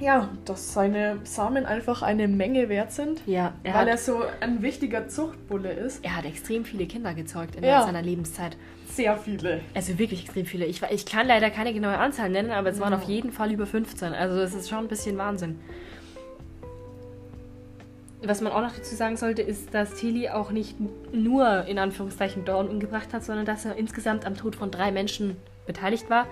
ja, 0.00 0.28
dass 0.44 0.72
seine 0.72 1.18
Samen 1.24 1.66
einfach 1.66 2.02
eine 2.02 2.26
Menge 2.26 2.68
wert 2.68 2.92
sind, 2.92 3.22
ja, 3.26 3.52
er 3.62 3.74
weil 3.74 3.88
er 3.88 3.96
so 3.96 4.22
ein 4.40 4.62
wichtiger 4.62 5.08
Zuchtbulle 5.08 5.72
ist. 5.72 6.04
Er 6.04 6.16
hat 6.16 6.24
extrem 6.24 6.64
viele 6.64 6.86
Kinder 6.86 7.14
gezeugt 7.14 7.56
in 7.56 7.64
ja. 7.64 7.82
seiner 7.84 8.02
Lebenszeit. 8.02 8.56
Sehr 8.88 9.16
viele. 9.16 9.60
Also 9.74 9.98
wirklich 9.98 10.24
extrem 10.24 10.46
viele. 10.46 10.66
Ich, 10.66 10.82
ich 10.82 11.06
kann 11.06 11.26
leider 11.26 11.50
keine 11.50 11.72
genaue 11.72 11.98
Anzahl 11.98 12.28
nennen, 12.28 12.50
aber 12.50 12.70
es 12.70 12.80
waren 12.80 12.94
auf 12.94 13.04
jeden 13.04 13.32
Fall 13.32 13.52
über 13.52 13.66
15. 13.66 14.12
Also 14.12 14.40
es 14.40 14.54
ist 14.54 14.68
schon 14.68 14.78
ein 14.78 14.88
bisschen 14.88 15.16
Wahnsinn. 15.16 15.58
Was 18.22 18.40
man 18.40 18.52
auch 18.52 18.62
noch 18.62 18.74
dazu 18.74 18.94
sagen 18.94 19.16
sollte, 19.16 19.42
ist, 19.42 19.74
dass 19.74 19.94
Tilly 19.94 20.28
auch 20.30 20.50
nicht 20.50 20.76
nur 21.12 21.66
in 21.66 21.78
Anführungszeichen 21.78 22.44
Dorn 22.44 22.68
umgebracht 22.68 23.12
hat, 23.12 23.24
sondern 23.24 23.44
dass 23.44 23.64
er 23.64 23.76
insgesamt 23.76 24.24
am 24.26 24.34
Tod 24.34 24.56
von 24.56 24.70
drei 24.70 24.92
Menschen 24.92 25.36
beteiligt 25.66 26.08
war. 26.08 26.26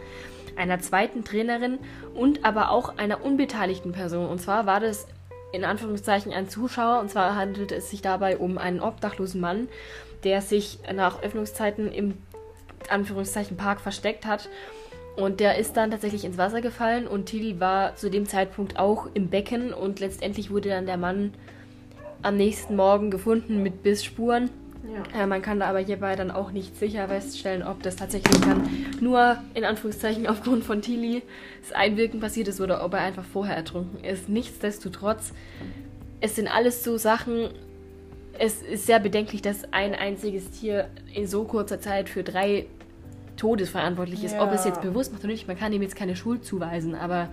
Einer 0.57 0.81
zweiten 0.81 1.25
Trainerin 1.25 1.79
und 2.15 2.45
aber 2.45 2.71
auch 2.71 2.99
einer 2.99 3.25
unbeteiligten 3.25 3.93
Person. 3.93 4.29
Und 4.29 4.41
zwar 4.41 4.67
war 4.67 4.81
das 4.81 5.07
in 5.53 5.65
Anführungszeichen 5.65 6.33
ein 6.33 6.49
Zuschauer. 6.49 7.01
Und 7.01 7.11
zwar 7.11 7.37
handelte 7.37 7.75
es 7.75 7.91
sich 7.91 8.03
dabei 8.03 8.39
um 8.39 8.59
einen 8.59 8.81
obdachlosen 8.81 9.41
Mann, 9.41 9.69
der 10.25 10.41
sich 10.41 10.79
nach 10.95 11.23
Öffnungszeiten 11.23 11.93
im 11.93 12.15
Anführungszeichen 12.89 13.57
Park 13.57 13.81
versteckt 13.81 14.27
hat 14.27 14.49
Und 15.15 15.41
der 15.41 15.59
ist 15.59 15.77
dann 15.77 15.91
tatsächlich 15.91 16.25
ins 16.25 16.39
Wasser 16.39 16.61
gefallen 16.61 17.07
und 17.07 17.27
Tilly 17.27 17.61
war 17.61 17.97
zu 17.97 18.11
dem 18.11 18.27
Zeitpunkt 18.27 18.79
auch 18.79 19.09
im 19.15 19.29
Becken 19.29 19.75
und 19.75 20.01
letztendlich 20.01 20.51
wurde 20.51 20.71
dann 20.71 20.87
der 20.87 20.97
Mann 20.97 21.35
am 22.23 22.37
nächsten 22.37 22.77
Morgen 22.77 23.11
gefunden 23.11 23.63
mit 23.63 23.83
Bissspuren. 23.83 24.51
Ja. 24.85 25.23
Äh, 25.23 25.27
man 25.27 25.43
kann 25.43 25.61
da 25.61 25.67
aber 25.67 25.79
hierbei 25.79 26.17
dann 26.17 26.31
auch 26.31 26.51
nicht 26.51 26.77
sicher 26.79 27.09
feststellen, 27.09 27.63
ob 27.63 27.83
das 27.83 27.97
tatsächlich 27.97 28.41
dann 28.41 28.69
nur 29.01 29.37
in 29.55 29.65
Anführungszeichen 29.65 30.27
aufgrund 30.29 30.65
von 30.65 30.83
Tilly 30.83 31.23
das 31.61 31.73
Einwirken 31.73 32.21
passiert 32.21 32.49
ist 32.49 32.61
oder 32.61 32.85
ob 32.85 32.95
er 32.95 33.01
einfach 33.01 33.25
vorher 33.25 33.57
ertrunken 33.57 34.03
ist. 34.05 34.29
Nichtsdestotrotz, 34.29 35.33
es 36.21 36.37
sind 36.37 36.49
alles 36.49 36.83
so 36.83 36.99
Sachen, 36.99 37.51
es 38.39 38.63
ist 38.63 38.87
sehr 38.87 38.99
bedenklich, 38.99 39.43
dass 39.43 39.73
ein 39.73 39.95
einziges 39.95 40.51
Tier 40.51 40.89
in 41.15 41.27
so 41.27 41.45
kurzer 41.45 41.81
Zeit 41.81 42.09
für 42.09 42.23
drei 42.23 42.67
Todes 43.37 43.71
verantwortlich 43.71 44.25
ist. 44.25 44.33
Ja. 44.33 44.43
Ob 44.43 44.53
es 44.53 44.65
jetzt 44.65 44.83
bewusst 44.83 45.13
macht 45.13 45.23
oder 45.23 45.33
nicht, 45.33 45.47
man 45.47 45.59
kann 45.59 45.73
ihm 45.73 45.83
jetzt 45.83 45.97
keine 45.97 46.17
Schuld 46.17 46.45
zuweisen, 46.45 46.95
aber 46.95 47.29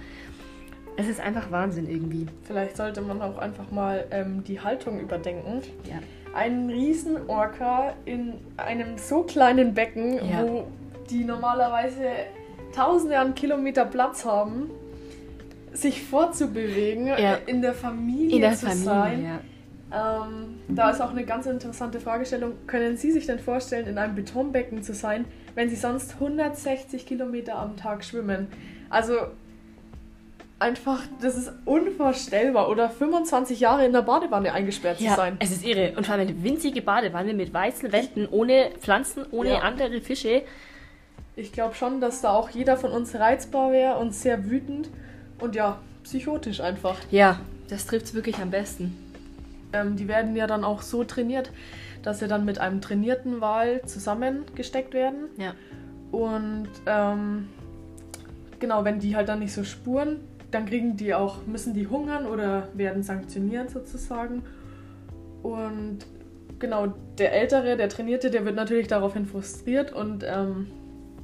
es 0.98 1.08
ist 1.08 1.20
einfach 1.20 1.50
Wahnsinn 1.52 1.90
irgendwie. 1.90 2.28
Vielleicht 2.44 2.76
sollte 2.76 3.02
man 3.02 3.22
auch 3.22 3.38
einfach 3.38 3.72
mal 3.72 4.06
ähm, 4.12 4.44
die 4.44 4.60
Haltung 4.60 5.00
überdenken. 5.00 5.62
Ja. 5.86 6.00
Ein 6.34 6.70
Riesenorca 6.70 7.94
in 8.06 8.34
einem 8.58 8.98
so 8.98 9.24
kleinen 9.24 9.74
Becken, 9.74 10.16
ja. 10.16 10.44
wo 10.44 10.68
die 11.10 11.24
normalerweise 11.24 12.04
tausende 12.76 13.18
an 13.18 13.36
Kilometer 13.36 13.86
Platz 13.86 14.26
haben, 14.26 14.70
sich 15.74 16.04
fortzubewegen, 16.04 17.08
ja. 17.08 17.36
in 17.46 17.62
der 17.62 17.74
Familie 17.74 18.36
in 18.36 18.42
der 18.42 18.54
zu 18.54 18.68
Familie, 18.68 18.86
sein. 18.86 19.24
Ja. 19.24 19.40
Ähm, 19.92 20.60
da 20.68 20.92
ist 20.92 21.02
auch 21.02 21.10
eine 21.12 21.26
ganz 21.26 21.48
interessante 21.48 22.00
Fragestellung. 22.00 22.54
Können 22.68 22.96
Sie 22.96 23.12
sich 23.12 23.26
denn 23.26 23.40
vorstellen, 23.40 23.88
in 23.88 23.98
einem 23.98 24.16
Betonbecken 24.16 24.84
zu 24.84 24.94
sein, 24.94 25.26
wenn 25.56 25.70
Sie 25.70 25.76
sonst 25.76 26.14
160 26.16 27.06
Kilometer 27.08 27.56
am 27.56 27.76
Tag 27.76 28.04
schwimmen? 28.04 28.48
Also 28.90 29.14
einfach, 30.60 31.02
das 31.22 31.38
ist 31.38 31.52
unvorstellbar. 31.66 32.70
Oder 32.70 32.90
25 32.90 33.60
Jahre 33.60 33.86
in 33.86 33.94
der 33.94 34.02
Badewanne 34.02 34.54
eingesperrt 34.54 35.00
ja, 35.00 35.12
zu 35.12 35.16
sein. 35.18 35.38
Es 35.40 35.52
ist 35.52 35.66
irre. 35.66 35.94
Und 35.96 36.06
vor 36.06 36.16
allem 36.16 36.28
eine 36.28 36.44
winzige 36.44 36.82
Badewanne 36.82 37.34
mit 37.34 37.54
weißen 37.54 37.92
Wänden, 37.92 38.28
ohne 38.30 38.72
Pflanzen, 38.80 39.26
ohne 39.32 39.52
ja. 39.52 39.60
andere 39.60 40.02
Fische. 40.02 40.44
Ich 41.36 41.52
glaube 41.54 41.76
schon, 41.76 42.02
dass 42.02 42.22
da 42.22 42.32
auch 42.32 42.50
jeder 42.50 42.78
von 42.78 42.92
uns 42.92 43.16
reizbar 43.16 43.72
wäre 43.72 43.98
und 43.98 44.14
sehr 44.14 44.50
wütend 44.50 44.90
und 45.40 45.56
ja, 45.56 45.80
psychotisch 46.04 46.60
einfach. 46.60 46.98
Ja, 47.12 47.40
das 47.70 47.86
trifft 47.86 48.08
es 48.08 48.14
wirklich 48.14 48.38
am 48.40 48.52
besten. 48.52 48.98
Ähm, 49.72 49.96
die 49.96 50.08
werden 50.08 50.36
ja 50.36 50.48
dann 50.48 50.64
auch 50.64 50.82
so 50.82 51.04
trainiert, 51.04 51.52
dass 52.04 52.20
sie 52.20 52.28
dann 52.28 52.44
mit 52.44 52.60
einem 52.60 52.82
trainierten 52.82 53.40
Wal 53.40 53.82
zusammengesteckt 53.86 54.94
werden. 54.94 55.30
Ja. 55.38 55.54
Und 56.12 56.70
ähm, 56.88 57.48
genau, 58.60 58.84
wenn 58.84 59.00
die 59.00 59.16
halt 59.16 59.30
dann 59.30 59.40
nicht 59.40 59.54
so 59.54 59.64
spuren, 59.64 60.20
dann 60.52 60.66
kriegen 60.66 60.98
die 60.98 61.14
auch, 61.14 61.46
müssen 61.46 61.74
die 61.74 61.88
hungern 61.88 62.26
oder 62.26 62.70
werden 62.74 63.04
sanktioniert 63.04 63.70
sozusagen. 63.70 64.44
Und 65.44 66.00
genau, 66.60 66.88
der 67.18 67.34
Ältere, 67.34 67.78
der 67.78 67.90
Trainierte, 67.90 68.30
der 68.32 68.46
wird 68.46 68.56
natürlich 68.56 68.88
daraufhin 68.88 69.26
frustriert 69.26 69.94
und 69.94 70.24
ähm, 70.28 70.68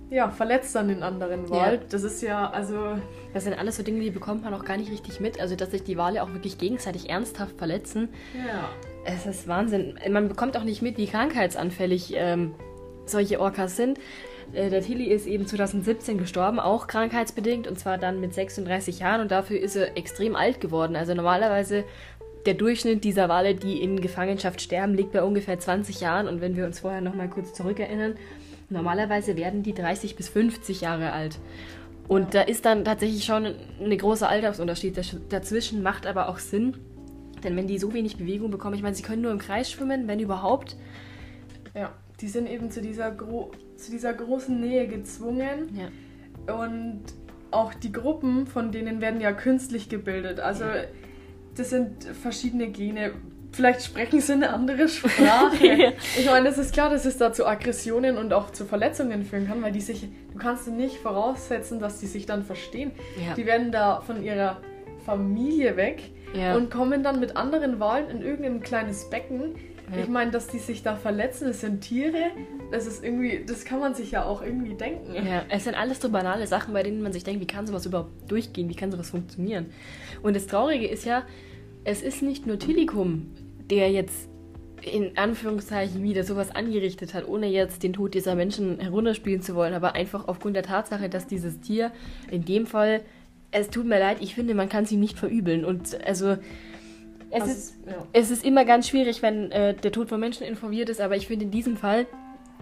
ja, 0.10 0.30
verletzt 0.30 0.76
dann 0.76 0.88
den 0.88 1.04
anderen 1.04 1.50
Wal. 1.50 1.76
Ja. 1.76 1.80
Das 1.90 2.04
ist 2.04 2.22
ja, 2.22 2.50
also. 2.50 2.98
Das 3.34 3.44
sind 3.44 3.58
alles 3.58 3.78
so 3.78 3.84
Dinge, 3.84 4.02
die 4.02 4.12
bekommt 4.12 4.44
man 4.44 4.54
auch 4.54 4.64
gar 4.64 4.78
nicht 4.78 4.92
richtig 4.92 5.20
mit. 5.20 5.40
Also, 5.40 5.56
dass 5.56 5.72
sich 5.72 5.84
die 5.84 5.98
Wale 5.98 6.22
auch 6.24 6.32
wirklich 6.34 6.58
gegenseitig 6.58 7.10
ernsthaft 7.10 7.58
verletzen. 7.58 8.10
Ja. 8.36 8.70
Es 9.06 9.26
ist 9.26 9.48
Wahnsinn. 9.48 10.00
Man 10.10 10.28
bekommt 10.28 10.58
auch 10.58 10.64
nicht 10.64 10.82
mit, 10.82 10.98
wie 10.98 11.08
krankheitsanfällig 11.08 12.14
ähm, 12.16 12.54
solche 13.06 13.40
Orcas 13.40 13.76
sind. 13.76 14.00
Äh, 14.54 14.70
der 14.70 14.82
Tilly 14.82 15.06
ist 15.06 15.28
eben 15.28 15.48
2017 15.48 16.18
gestorben, 16.18 16.60
auch 16.60 16.88
krankheitsbedingt, 16.88 17.68
und 17.68 17.80
zwar 17.80 17.98
dann 17.98 18.20
mit 18.20 18.34
36 18.34 19.00
Jahren. 19.00 19.22
Und 19.22 19.32
dafür 19.32 19.60
ist 19.60 19.76
er 19.76 19.98
extrem 19.98 20.36
alt 20.36 20.62
geworden. 20.62 20.96
Also, 20.96 21.14
normalerweise 21.14 21.84
der 22.46 22.54
Durchschnitt 22.54 23.04
dieser 23.04 23.28
Wale, 23.28 23.56
die 23.56 23.82
in 23.82 24.02
Gefangenschaft 24.02 24.62
sterben, 24.62 24.94
liegt 24.94 25.12
bei 25.12 25.24
ungefähr 25.24 25.60
20 25.60 26.00
Jahren. 26.02 26.28
Und 26.28 26.42
wenn 26.42 26.56
wir 26.56 26.66
uns 26.66 26.80
vorher 26.80 27.02
noch 27.02 27.16
mal 27.16 27.30
kurz 27.30 27.54
zurückerinnern, 27.54 28.16
Normalerweise 28.70 29.38
werden 29.38 29.64
die 29.64 29.74
30 29.74 30.16
bis 30.16 30.30
50 30.30 30.82
Jahre 30.82 31.12
alt. 31.12 31.38
Und 32.08 32.34
da 32.34 32.42
ist 32.42 32.66
dann 32.66 32.86
tatsächlich 32.86 33.26
schon 33.26 33.56
ein 33.82 33.98
großer 33.98 34.30
Altersunterschied 34.30 35.00
dazwischen, 35.30 35.84
macht 35.84 36.06
aber 36.06 36.30
auch 36.30 36.40
Sinn. 36.40 36.78
Denn 37.44 37.56
wenn 37.56 37.68
die 37.68 37.78
so 37.78 37.94
wenig 37.94 38.18
Bewegung 38.18 38.52
bekommen, 38.52 38.76
ich 38.76 38.82
meine, 38.82 38.96
sie 38.96 39.04
können 39.04 39.22
nur 39.22 39.32
im 39.32 39.40
Kreis 39.40 39.70
schwimmen, 39.70 40.08
wenn 40.08 40.20
überhaupt. 40.20 40.78
Ja, 41.76 41.94
die 42.22 42.28
sind 42.28 42.48
eben 42.48 42.72
zu 42.72 42.82
dieser, 42.82 43.12
Gro 43.12 43.52
zu 43.78 43.92
dieser 43.92 44.14
großen 44.14 44.60
Nähe 44.60 44.88
gezwungen. 44.88 45.70
Ja. 45.76 46.56
Und 46.56 47.02
auch 47.52 47.74
die 47.74 47.92
Gruppen 47.92 48.48
von 48.48 48.72
denen 48.72 49.02
werden 49.02 49.22
ja 49.22 49.32
künstlich 49.32 49.90
gebildet. 49.90 50.40
Also 50.40 50.66
ja. 50.66 50.84
das 51.56 51.70
sind 51.70 52.04
verschiedene 52.04 52.68
Gene 52.70 53.14
vielleicht 53.56 53.84
sprechen 53.84 54.20
sie 54.20 54.34
eine 54.34 54.52
andere 54.52 54.88
Sprache. 54.88 55.94
ich 56.18 56.26
meine, 56.26 56.50
es 56.50 56.58
ist 56.58 56.74
klar, 56.74 56.90
dass 56.90 57.06
es 57.06 57.18
da 57.18 57.32
zu 57.32 57.46
Aggressionen 57.46 58.18
und 58.18 58.34
auch 58.34 58.52
zu 58.52 58.66
Verletzungen 58.66 59.24
führen 59.24 59.48
kann, 59.48 59.62
weil 59.64 59.72
die 59.72 59.82
sich, 59.82 60.08
du 60.34 60.38
kannst 60.38 60.68
nicht 60.68 60.98
voraussetzen, 60.98 61.80
dass 61.80 62.00
die 62.00 62.08
sich 62.08 62.26
dann 62.26 62.44
verstehen. 62.44 62.92
Ja. 63.18 63.34
Die 63.34 63.46
werden 63.46 63.72
da 63.72 64.02
von 64.02 64.24
ihrer 64.24 64.58
Familie 65.06 65.78
weg 65.78 66.04
ja. 66.34 66.56
und 66.56 66.70
kommen 66.70 67.04
dann 67.04 67.20
mit 67.20 67.38
anderen 67.38 67.80
Wahlen 67.80 68.10
in 68.10 68.22
irgendein 68.22 68.62
kleines 68.62 69.10
Becken. 69.10 69.56
Ja. 69.92 70.02
Ich 70.02 70.08
meine, 70.08 70.32
dass 70.32 70.48
die 70.48 70.60
sich 70.60 70.84
da 70.84 70.96
verletzen, 70.96 71.50
es 71.50 71.62
sind 71.62 71.82
Tiere, 71.82 72.32
das 72.72 72.88
ist 72.88 73.04
irgendwie, 73.04 73.44
das 73.46 73.66
kann 73.66 73.80
man 73.80 73.94
sich 73.94 74.12
ja 74.12 74.24
auch 74.24 74.42
irgendwie 74.42 74.74
denken. 74.74 75.14
Ja, 75.14 75.44
es 75.50 75.66
sind 75.66 75.76
alles 75.76 76.02
so 76.02 76.10
banale 76.10 76.48
Sachen, 76.48 76.74
bei 76.74 76.84
denen 76.84 77.02
man 77.02 77.14
sich 77.14 77.24
denkt, 77.24 77.42
wie 77.42 77.48
kann 77.48 77.68
sowas 77.68 77.86
überhaupt 77.86 78.30
durchgehen, 78.30 78.70
wie 78.70 78.76
kann 78.76 78.92
sowas 78.92 79.12
funktionieren? 79.12 79.68
Und 80.24 80.36
das 80.36 80.48
Traurige 80.48 80.88
ist 80.88 81.06
ja, 81.06 81.24
es 81.84 82.02
ist 82.02 82.22
nicht 82.22 82.48
nur 82.48 82.58
Tilikum, 82.58 83.32
der 83.70 83.92
jetzt 83.92 84.28
in 84.82 85.18
Anführungszeichen 85.18 86.04
wieder 86.04 86.24
sowas 86.24 86.54
angerichtet 86.56 87.14
hat, 87.14 87.28
ohne 87.28 87.48
jetzt 87.48 87.84
den 87.84 87.94
Tod 87.94 88.14
dieser 88.14 88.36
Menschen 88.36 88.80
herunterspielen 88.80 89.42
zu 89.42 89.56
wollen, 89.56 89.74
aber 89.74 89.96
einfach 89.96 90.28
aufgrund 90.28 90.56
der 90.56 90.64
Tatsache, 90.64 91.10
dass 91.10 91.28
dieses 91.28 91.60
Tier 91.60 91.92
in 92.30 92.46
dem 92.46 92.68
Fall, 92.68 93.02
es 93.52 93.70
tut 93.70 93.86
mir 93.86 94.00
leid, 94.00 94.18
ich 94.20 94.36
finde, 94.36 94.54
man 94.54 94.70
kann 94.70 94.86
sie 94.86 94.98
nicht 94.98 95.18
verübeln. 95.18 95.66
Und 95.66 96.00
also 96.06 96.38
es, 97.36 97.42
also, 97.42 97.54
ist, 97.54 97.76
ja. 97.86 98.08
es 98.14 98.32
ist 98.32 98.46
immer 98.46 98.66
ganz 98.66 98.88
schwierig, 98.88 99.22
wenn 99.22 99.52
äh, 99.52 99.74
der 99.74 99.92
Tod 99.92 100.10
von 100.10 100.20
Menschen 100.20 100.46
informiert 100.46 100.90
ist, 100.90 101.02
aber 101.02 101.16
ich 101.16 101.28
finde, 101.28 101.46
in 101.46 101.52
diesem 101.52 101.78
Fall 101.78 102.08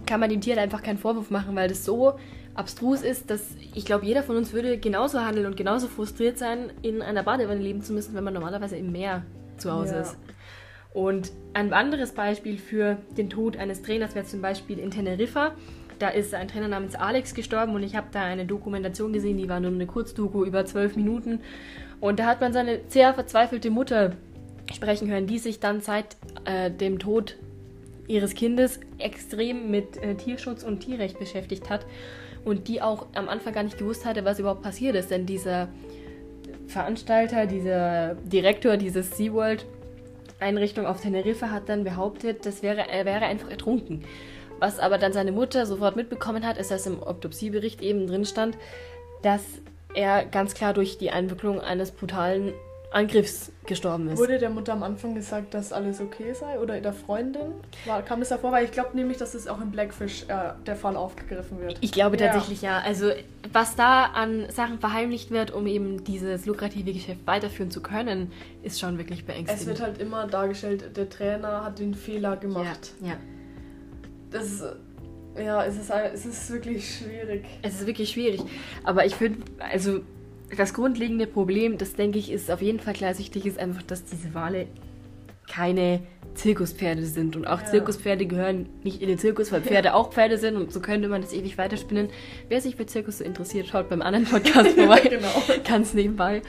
kann 0.05 0.19
man 0.19 0.29
dem 0.29 0.41
Tier 0.41 0.59
einfach 0.59 0.81
keinen 0.81 0.97
Vorwurf 0.97 1.29
machen, 1.29 1.55
weil 1.55 1.69
das 1.69 1.85
so 1.85 2.13
abstrus 2.55 3.01
ist, 3.01 3.29
dass 3.29 3.55
ich 3.73 3.85
glaube, 3.85 4.05
jeder 4.05 4.23
von 4.23 4.35
uns 4.35 4.53
würde 4.53 4.77
genauso 4.77 5.19
handeln 5.21 5.45
und 5.45 5.57
genauso 5.57 5.87
frustriert 5.87 6.37
sein, 6.37 6.71
in 6.81 7.01
einer 7.01 7.23
Badewanne 7.23 7.61
leben 7.61 7.81
zu 7.81 7.93
müssen, 7.93 8.15
wenn 8.15 8.23
man 8.23 8.33
normalerweise 8.33 8.75
im 8.75 8.91
Meer 8.91 9.23
zu 9.57 9.71
Hause 9.71 9.95
ja. 9.95 10.01
ist. 10.01 10.17
Und 10.93 11.31
ein 11.53 11.73
anderes 11.73 12.11
Beispiel 12.11 12.57
für 12.57 12.97
den 13.17 13.29
Tod 13.29 13.57
eines 13.57 13.81
Trainers 13.81 14.13
wäre 14.13 14.25
zum 14.25 14.41
Beispiel 14.41 14.77
in 14.77 14.91
Teneriffa. 14.91 15.53
Da 15.97 16.09
ist 16.09 16.33
ein 16.33 16.47
Trainer 16.47 16.67
namens 16.67 16.95
Alex 16.95 17.33
gestorben 17.33 17.73
und 17.73 17.83
ich 17.83 17.95
habe 17.95 18.07
da 18.11 18.23
eine 18.23 18.45
Dokumentation 18.45 19.13
gesehen, 19.13 19.37
die 19.37 19.49
war 19.49 19.59
nur 19.59 19.71
eine 19.71 19.87
Kurzdoku 19.87 20.43
über 20.43 20.65
zwölf 20.65 20.95
Minuten. 20.95 21.39
Und 21.99 22.19
da 22.19 22.25
hat 22.25 22.41
man 22.41 22.53
seine 22.53 22.81
sehr 22.89 23.13
verzweifelte 23.13 23.71
Mutter 23.71 24.13
sprechen 24.71 25.09
hören, 25.09 25.27
die 25.27 25.39
sich 25.39 25.59
dann 25.59 25.81
seit 25.81 26.17
äh, 26.45 26.71
dem 26.71 26.99
Tod 26.99 27.35
ihres 28.07 28.35
Kindes 28.35 28.79
extrem 28.97 29.71
mit 29.71 29.97
äh, 29.97 30.15
Tierschutz 30.15 30.63
und 30.63 30.81
Tierrecht 30.81 31.19
beschäftigt 31.19 31.69
hat 31.69 31.85
und 32.45 32.67
die 32.67 32.81
auch 32.81 33.07
am 33.13 33.29
Anfang 33.29 33.53
gar 33.53 33.63
nicht 33.63 33.77
gewusst 33.77 34.05
hatte, 34.05 34.25
was 34.25 34.39
überhaupt 34.39 34.61
passiert 34.61 34.95
ist. 34.95 35.11
Denn 35.11 35.25
dieser 35.25 35.69
Veranstalter, 36.67 37.45
dieser 37.45 38.15
Direktor 38.15 38.77
dieses 38.77 39.17
SeaWorld 39.17 39.65
Einrichtung 40.39 40.85
auf 40.85 41.01
Teneriffa 41.01 41.51
hat 41.51 41.69
dann 41.69 41.83
behauptet, 41.83 42.45
das 42.45 42.61
wäre, 42.61 42.89
er 42.89 43.05
wäre 43.05 43.25
einfach 43.25 43.49
ertrunken. 43.49 44.03
Was 44.59 44.79
aber 44.79 44.97
dann 44.97 45.13
seine 45.13 45.31
Mutter 45.31 45.65
sofort 45.65 45.95
mitbekommen 45.95 46.45
hat, 46.45 46.57
ist, 46.57 46.71
dass 46.71 46.85
im 46.85 47.01
Autopsiebericht 47.01 47.81
eben 47.81 48.07
drin 48.07 48.25
stand, 48.25 48.57
dass 49.21 49.43
er 49.93 50.25
ganz 50.25 50.53
klar 50.53 50.73
durch 50.73 50.97
die 50.97 51.11
Einwicklung 51.11 51.61
eines 51.61 51.91
brutalen 51.91 52.53
Angriffs 52.93 53.51
gestorben 53.65 54.07
ist. 54.09 54.19
Wurde 54.19 54.37
der 54.37 54.49
Mutter 54.49 54.73
am 54.73 54.83
Anfang 54.83 55.15
gesagt, 55.15 55.53
dass 55.53 55.73
alles 55.73 55.99
okay 55.99 56.33
sei 56.33 56.59
oder 56.59 56.79
der 56.79 56.93
Freundin? 56.93 57.53
War, 57.85 58.01
kam 58.03 58.19
das 58.19 58.29
davor? 58.29 58.51
Weil 58.51 58.65
ich 58.65 58.71
glaube 58.71 58.95
nämlich, 58.95 59.17
dass 59.17 59.33
es 59.33 59.47
auch 59.47 59.59
in 59.61 59.71
Blackfish 59.71 60.23
äh, 60.27 60.53
der 60.65 60.75
Fall 60.75 60.95
aufgegriffen 60.95 61.59
wird. 61.59 61.77
Ich 61.81 61.91
glaube 61.91 62.17
ja. 62.17 62.27
tatsächlich 62.27 62.61
ja. 62.61 62.79
Also 62.79 63.09
was 63.51 63.75
da 63.75 64.05
an 64.05 64.45
Sachen 64.49 64.79
verheimlicht 64.79 65.31
wird, 65.31 65.51
um 65.51 65.65
eben 65.67 66.03
dieses 66.03 66.45
lukrative 66.45 66.93
Geschäft 66.93 67.25
weiterführen 67.25 67.71
zu 67.71 67.81
können, 67.81 68.31
ist 68.61 68.79
schon 68.79 68.97
wirklich 68.97 69.25
beängstigend. 69.25 69.61
Es 69.61 69.67
wird 69.67 69.81
halt 69.81 69.99
immer 69.99 70.27
dargestellt, 70.27 70.95
der 70.95 71.09
Trainer 71.09 71.65
hat 71.65 71.79
den 71.79 71.95
Fehler 71.95 72.37
gemacht. 72.37 72.93
Ja. 73.01 73.09
ja. 73.09 73.17
Das 74.29 74.45
ist 74.45 74.63
ja, 75.35 75.65
es 75.65 75.77
ist, 75.77 75.89
es 75.89 76.25
ist 76.25 76.51
wirklich 76.51 76.97
schwierig. 76.97 77.45
Es 77.63 77.81
ist 77.81 77.87
wirklich 77.87 78.11
schwierig. 78.11 78.41
Aber 78.83 79.05
ich 79.05 79.15
finde, 79.15 79.39
also 79.57 80.01
das 80.55 80.73
grundlegende 80.73 81.27
Problem, 81.27 81.77
das 81.77 81.93
denke 81.95 82.19
ich, 82.19 82.31
ist 82.31 82.49
auf 82.51 82.61
jeden 82.61 82.79
Fall 82.79 82.93
klar 82.93 83.13
sichtlich, 83.13 83.45
ist 83.45 83.59
einfach, 83.59 83.81
dass 83.83 84.03
diese 84.05 84.33
Wale 84.33 84.67
keine 85.49 86.01
Zirkuspferde 86.35 87.05
sind. 87.05 87.35
Und 87.35 87.45
auch 87.45 87.59
Ja. 87.61 87.65
Zirkuspferde 87.65 88.25
gehören 88.25 88.67
nicht 88.83 89.01
in 89.01 89.07
den 89.07 89.17
Zirkus, 89.19 89.51
weil 89.51 89.61
Pferde 89.61 89.93
auch 89.95 90.11
Pferde 90.11 90.37
sind 90.37 90.55
und 90.55 90.71
so 90.71 90.79
könnte 90.79 91.07
man 91.07 91.21
das 91.21 91.33
ewig 91.33 91.57
weiterspinnen. 91.57 92.09
Wer 92.49 92.61
sich 92.61 92.75
für 92.75 92.85
Zirkus 92.85 93.19
so 93.19 93.23
interessiert, 93.23 93.67
schaut 93.67 93.89
beim 93.89 94.01
anderen 94.01 94.25
Podcast 94.25 94.69
vorbei. 94.71 95.01
genau. 95.09 95.27
Ganz 95.67 95.93
nebenbei. 95.93 96.41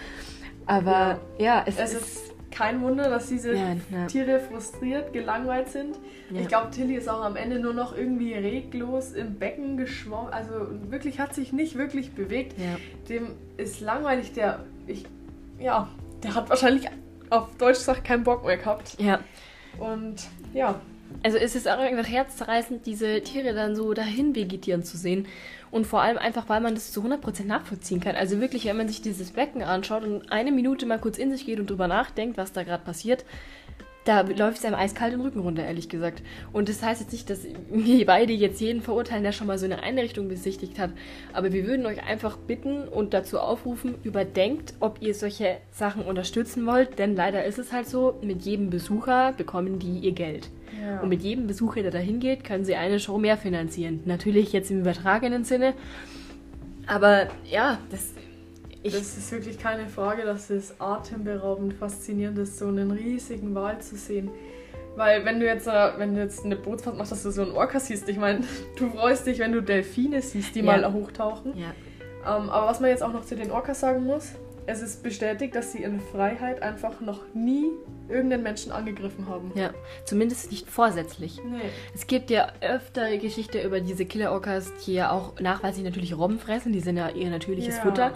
Aber 0.66 1.20
ja, 1.38 1.64
es, 1.66 1.78
Es 1.78 1.92
ist. 1.94 2.00
ist 2.02 2.33
kein 2.54 2.80
Wunder, 2.82 3.10
dass 3.10 3.28
diese 3.28 3.54
Ja, 3.54 3.76
ja. 3.90 4.06
Tiere 4.06 4.40
frustriert, 4.40 5.12
gelangweilt 5.12 5.68
sind. 5.68 5.96
Ja. 6.30 6.40
Ich 6.40 6.48
glaube, 6.48 6.70
Tilly 6.70 6.94
ist 6.94 7.08
auch 7.08 7.22
am 7.22 7.36
Ende 7.36 7.58
nur 7.58 7.74
noch 7.74 7.96
irgendwie 7.96 8.34
reglos 8.34 9.12
im 9.12 9.34
Becken 9.38 9.76
geschwommen. 9.76 10.32
Also 10.32 10.52
wirklich 10.90 11.18
hat 11.20 11.34
sich 11.34 11.52
nicht 11.52 11.76
wirklich 11.76 12.12
bewegt. 12.12 12.54
Dem 13.08 13.32
ist 13.56 13.80
langweilig. 13.80 14.32
Der, 14.32 14.60
ich, 14.86 15.04
ja, 15.58 15.88
der 16.22 16.34
hat 16.34 16.48
wahrscheinlich 16.48 16.88
auf 17.30 17.48
Deutsch 17.58 17.78
gesagt 17.78 18.04
keinen 18.04 18.24
Bock 18.24 18.44
mehr 18.46 18.56
gehabt. 18.56 18.96
ja. 19.00 19.20
Und 19.78 20.28
ja, 20.52 20.80
Also 21.22 21.38
es 21.38 21.54
ist 21.54 21.68
auch 21.68 21.78
einfach 21.78 22.08
herzzerreißend, 22.08 22.84
diese 22.86 23.22
Tiere 23.22 23.54
dann 23.54 23.74
so 23.74 23.94
dahin 23.94 24.34
vegetieren 24.34 24.82
zu 24.82 24.96
sehen. 24.96 25.26
Und 25.70 25.86
vor 25.86 26.02
allem 26.02 26.18
einfach, 26.18 26.48
weil 26.48 26.60
man 26.60 26.74
das 26.74 26.92
zu 26.92 27.02
100% 27.02 27.44
nachvollziehen 27.44 28.00
kann. 28.00 28.14
Also 28.14 28.40
wirklich, 28.40 28.66
wenn 28.66 28.76
man 28.76 28.88
sich 28.88 29.02
dieses 29.02 29.32
Becken 29.32 29.62
anschaut 29.62 30.04
und 30.04 30.30
eine 30.30 30.52
Minute 30.52 30.86
mal 30.86 31.00
kurz 31.00 31.18
in 31.18 31.32
sich 31.32 31.46
geht 31.46 31.58
und 31.58 31.70
drüber 31.70 31.88
nachdenkt, 31.88 32.36
was 32.36 32.52
da 32.52 32.62
gerade 32.62 32.84
passiert, 32.84 33.24
da 34.04 34.20
läuft 34.22 34.58
es 34.58 34.64
einem 34.64 34.74
eiskalt 34.74 35.12
den 35.12 35.20
Rücken 35.20 35.40
runter, 35.40 35.64
ehrlich 35.64 35.88
gesagt. 35.88 36.22
Und 36.52 36.68
das 36.68 36.82
heißt 36.82 37.00
jetzt 37.00 37.12
nicht, 37.12 37.30
dass 37.30 37.40
wir 37.70 38.06
beide 38.06 38.32
jetzt 38.32 38.60
jeden 38.60 38.82
verurteilen, 38.82 39.22
der 39.22 39.32
schon 39.32 39.46
mal 39.46 39.58
so 39.58 39.64
eine 39.64 39.82
Einrichtung 39.82 40.28
besichtigt 40.28 40.78
hat. 40.78 40.90
Aber 41.32 41.52
wir 41.52 41.66
würden 41.66 41.86
euch 41.86 42.02
einfach 42.02 42.36
bitten 42.36 42.86
und 42.86 43.14
dazu 43.14 43.38
aufrufen, 43.38 43.94
überdenkt, 44.02 44.74
ob 44.80 45.00
ihr 45.00 45.14
solche 45.14 45.56
Sachen 45.70 46.02
unterstützen 46.02 46.66
wollt. 46.66 46.98
Denn 46.98 47.16
leider 47.16 47.44
ist 47.44 47.58
es 47.58 47.72
halt 47.72 47.88
so, 47.88 48.18
mit 48.22 48.42
jedem 48.42 48.70
Besucher 48.70 49.32
bekommen 49.32 49.78
die 49.78 50.00
ihr 50.00 50.12
Geld. 50.12 50.50
Ja. 50.82 51.00
Und 51.00 51.08
mit 51.08 51.22
jedem 51.22 51.46
Besucher, 51.46 51.82
der 51.82 51.90
da 51.90 51.98
hingeht, 51.98 52.44
können 52.44 52.64
sie 52.64 52.74
eine 52.74 53.00
Show 53.00 53.18
mehr 53.18 53.36
finanzieren. 53.36 54.00
Natürlich 54.04 54.52
jetzt 54.52 54.70
im 54.70 54.80
übertragenen 54.80 55.44
Sinne. 55.44 55.74
Aber 56.86 57.28
ja, 57.50 57.78
das. 57.90 58.12
Ich, 58.84 58.92
das 58.92 59.16
ist 59.16 59.32
wirklich 59.32 59.58
keine 59.58 59.88
Frage, 59.88 60.24
dass 60.24 60.50
es 60.50 60.78
atemberaubend 60.78 61.72
faszinierend 61.74 62.38
ist, 62.38 62.58
so 62.58 62.66
einen 62.68 62.90
riesigen 62.90 63.54
Wal 63.54 63.80
zu 63.80 63.96
sehen. 63.96 64.30
Weil 64.94 65.24
wenn 65.24 65.40
du 65.40 65.46
jetzt, 65.46 65.66
äh, 65.66 65.90
wenn 65.96 66.14
du 66.14 66.20
jetzt 66.20 66.44
eine 66.44 66.54
Bootsfahrt 66.54 66.96
machst, 66.96 67.10
dass 67.10 67.22
du 67.22 67.30
so 67.30 67.42
einen 67.42 67.52
Orca 67.52 67.80
siehst, 67.80 68.08
ich 68.08 68.18
meine, 68.18 68.40
du 68.78 68.90
freust 68.90 69.26
dich, 69.26 69.38
wenn 69.38 69.52
du 69.52 69.62
Delfine 69.62 70.20
siehst, 70.22 70.54
die 70.54 70.60
Ja. 70.60 70.66
mal 70.66 70.92
hochtauchen. 70.92 71.56
ja, 71.56 71.70
Ähm, 72.26 72.48
aber 72.50 72.66
was 72.66 72.80
man 72.80 72.90
jetzt 72.90 73.02
auch 73.02 73.12
noch 73.12 73.24
zu 73.24 73.34
den 73.36 73.50
Orcas 73.50 73.80
sagen 73.80 74.04
muss, 74.04 74.32
es 74.66 74.82
ist 74.82 75.02
bestätigt, 75.02 75.54
dass 75.54 75.72
sie 75.72 75.82
in 75.82 76.00
Freiheit 76.00 76.62
einfach 76.62 77.00
noch 77.00 77.20
nie 77.34 77.66
irgendeinen 78.08 78.42
Menschen 78.42 78.72
angegriffen 78.72 79.28
haben. 79.28 79.52
ja, 79.54 79.70
zumindest 80.04 80.50
nicht 80.50 80.68
vorsätzlich. 80.68 81.40
Nee. 81.44 81.58
Es 81.94 82.06
gibt 82.06 82.30
ja 82.30 82.48
öfter 82.60 83.16
Geschichte 83.18 83.62
über 83.62 83.80
diese 83.80 84.04
Killer-Orcas, 84.04 84.72
die 84.86 84.94
ja 84.94 85.10
auch 85.10 85.38
nachweislich 85.40 85.84
natürlich 85.84 86.16
Robben 86.16 86.38
fressen. 86.38 86.72
Die 86.72 86.80
sind 86.80 86.96
ja 86.96 87.08
ihr 87.10 87.30
natürliches 87.30 87.76
Ja. 87.78 87.82
Futter. 87.82 88.12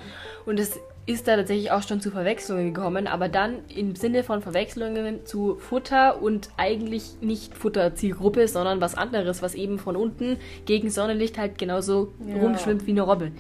Und 0.47 0.61
es 0.61 0.78
ist 1.07 1.26
da 1.26 1.37
tatsächlich 1.37 1.71
auch 1.71 1.83
schon 1.83 2.02
zu 2.02 2.11
Verwechslungen 2.11 2.75
gekommen, 2.75 3.07
aber 3.07 3.31
dann 3.31 3.61
im 3.75 3.97
Sinne 3.97 4.23
von 4.25 4.43
Verwechslungen 4.43 5.25
zu 5.25 5.57
Futter 5.57 6.21
und 6.21 6.50
eigentlich 6.59 7.12
nicht 7.23 7.57
Futterzielgruppe, 7.57 8.47
sondern 8.47 8.83
was 8.83 8.95
anderes, 8.95 9.40
was 9.40 9.55
eben 9.55 9.78
von 9.78 9.97
unten 9.97 10.37
gegen 10.67 10.90
Sonnenlicht 10.90 11.38
halt 11.38 11.57
genauso 11.57 12.12
Ja. 12.26 12.37
rumschwimmt 12.37 12.87
wie 12.87 12.90
eine 12.90 13.02
Robbe. 13.02 13.33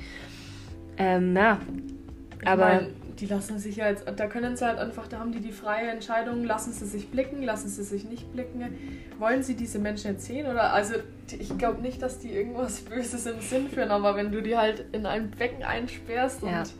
Ähm, 0.96 1.32
Ich 2.40 2.46
Aber 2.48 2.66
mein, 2.66 2.90
die 3.18 3.26
lassen 3.26 3.58
sich 3.58 3.76
ja 3.76 3.88
jetzt, 3.88 4.04
da 4.16 4.26
können 4.26 4.56
sie 4.56 4.64
halt 4.64 4.78
einfach, 4.78 5.08
da 5.08 5.18
haben 5.18 5.32
die 5.32 5.40
die 5.40 5.50
freie 5.52 5.88
Entscheidung, 5.88 6.44
lassen 6.44 6.72
sie 6.72 6.86
sich 6.86 7.10
blicken, 7.10 7.42
lassen 7.42 7.68
sie 7.68 7.82
sich 7.82 8.04
nicht 8.04 8.32
blicken. 8.32 8.64
Wollen 9.18 9.42
sie 9.42 9.54
diese 9.56 9.78
Menschen 9.80 10.12
jetzt 10.12 10.24
sehen 10.26 10.46
oder, 10.46 10.72
also 10.72 10.94
ich 11.36 11.58
glaube 11.58 11.82
nicht, 11.82 12.00
dass 12.00 12.18
die 12.20 12.30
irgendwas 12.32 12.80
Böses 12.88 13.26
im 13.26 13.40
Sinn 13.40 13.68
führen, 13.68 13.90
aber 13.90 14.14
wenn 14.16 14.30
du 14.30 14.40
die 14.40 14.56
halt 14.56 14.84
in 14.92 15.04
ein 15.06 15.30
Becken 15.32 15.64
einsperrst 15.64 16.42
Ja. 16.42 16.60
und 16.60 16.72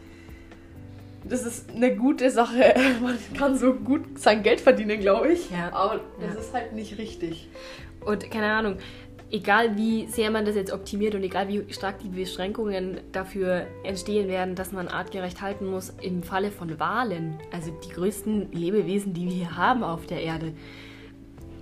das 1.24 1.44
ist 1.44 1.70
eine 1.74 1.94
gute 1.96 2.30
Sache, 2.30 2.74
man 3.02 3.18
kann 3.36 3.58
so 3.58 3.74
gut 3.74 4.18
sein 4.18 4.42
Geld 4.44 4.60
verdienen, 4.60 5.00
glaube 5.00 5.32
ich, 5.32 5.50
Ja. 5.50 5.73
aber 5.73 6.00
das 6.21 6.34
Ja. 6.34 6.40
ist 6.40 6.54
halt 6.54 6.73
nicht 6.73 6.99
richtig. 6.99 7.49
Und 8.06 8.30
keine 8.30 8.47
Ahnung, 8.52 8.76
egal 9.30 9.76
wie 9.76 10.06
sehr 10.06 10.30
man 10.30 10.45
das 10.45 10.54
jetzt 10.54 10.73
optimiert 10.73 11.14
und 11.14 11.23
egal 11.23 11.49
wie 11.49 11.73
stark 11.73 11.99
die 11.99 12.08
Beschränkungen 12.08 13.00
dafür 13.12 13.67
entstehen 13.84 14.28
werden, 14.28 14.54
dass 14.54 14.73
man 14.73 14.88
artgerecht 14.88 15.43
halten 15.43 15.67
muss, 15.67 15.93
im 16.00 16.23
Falle 16.23 16.50
von 16.50 16.78
Walen, 16.78 17.38
also 17.52 17.71
die 17.84 17.91
größten 17.91 18.52
Lebewesen, 18.52 19.12
die 19.12 19.26
wir 19.26 19.32
hier 19.32 19.56
haben 19.56 19.82
auf 19.82 20.06
der 20.06 20.23
Erde, 20.23 20.52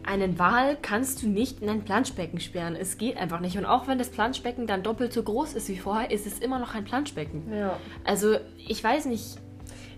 einen 0.04 0.38
Wal 0.38 0.78
kannst 0.80 1.22
du 1.22 1.28
nicht 1.28 1.60
in 1.62 1.68
ein 1.68 1.82
Planschbecken 1.82 2.38
sperren. 2.38 2.76
Es 2.76 2.96
geht 2.96 3.16
einfach 3.16 3.40
nicht. 3.40 3.58
Und 3.58 3.64
auch 3.64 3.88
wenn 3.88 3.98
das 3.98 4.08
Planschbecken 4.08 4.68
dann 4.68 4.84
doppelt 4.84 5.12
so 5.12 5.22
groß 5.22 5.54
ist 5.54 5.68
wie 5.68 5.76
vorher, 5.76 6.12
ist 6.12 6.26
es 6.26 6.38
immer 6.38 6.60
noch 6.60 6.76
ein 6.76 6.84
Planschbecken. 6.84 7.52
Ja. 7.52 7.76
Also 8.04 8.36
ich 8.56 8.82
weiß 8.82 9.06
nicht. 9.06 9.38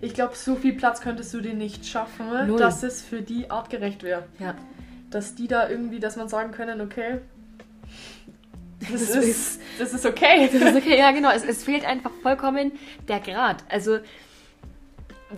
Ich 0.01 0.15
glaube, 0.15 0.35
so 0.35 0.55
viel 0.55 0.73
Platz 0.73 1.01
könntest 1.01 1.31
du 1.33 1.41
dir 1.41 1.53
nicht 1.53 1.85
schaffen, 1.85 2.47
Null. 2.47 2.57
dass 2.57 2.81
es 2.81 3.03
für 3.03 3.21
die 3.21 3.51
artgerecht 3.51 4.01
wäre. 4.01 4.23
Ja, 4.39 4.55
dass 5.11 5.35
die 5.35 5.47
da 5.47 5.69
irgendwie, 5.69 5.99
dass 5.99 6.15
man 6.15 6.27
sagen 6.27 6.51
können, 6.51 6.81
okay, 6.81 7.19
das, 8.79 8.89
Das 9.07 9.15
ist, 9.23 9.59
das 9.77 9.93
ist 9.93 10.05
okay. 10.05 10.49
Das 10.51 10.61
ist 10.61 10.75
okay, 10.77 10.97
ja 10.97 11.11
genau. 11.11 11.31
Es, 11.31 11.43
es 11.43 11.63
fehlt 11.63 11.85
einfach 11.85 12.11
vollkommen 12.21 12.71
der 13.07 13.19
Grad. 13.19 13.63
Also 13.69 13.99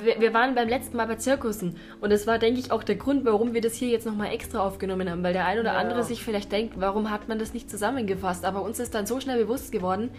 wir, 0.03 0.21
wir 0.21 0.33
waren 0.33 0.55
beim 0.55 0.69
letzten 0.69 0.95
Mal 0.95 1.05
bei 1.07 1.15
Zirkussen 1.15 1.75
und 1.99 2.11
das 2.11 2.25
war, 2.25 2.39
denke 2.39 2.59
ich, 2.61 2.71
auch 2.71 2.81
der 2.83 2.95
Grund, 2.95 3.25
warum 3.25 3.53
wir 3.53 3.59
das 3.59 3.73
hier 3.75 3.89
jetzt 3.89 4.05
nochmal 4.05 4.31
extra 4.33 4.59
aufgenommen 4.59 5.09
haben, 5.09 5.21
weil 5.21 5.33
der 5.33 5.45
ein 5.45 5.59
oder 5.59 5.73
Ja. 5.73 5.79
andere 5.79 6.03
sich 6.03 6.23
vielleicht 6.23 6.51
denkt, 6.51 6.75
warum 6.79 7.11
hat 7.11 7.27
man 7.27 7.39
das 7.39 7.53
nicht 7.53 7.69
zusammengefasst? 7.69 8.45
Aber 8.45 8.61
uns 8.61 8.79
ist 8.79 8.95
dann 8.95 9.05
so 9.05 9.19
schnell 9.19 9.37
bewusst 9.43 9.71
geworden, 9.73 10.09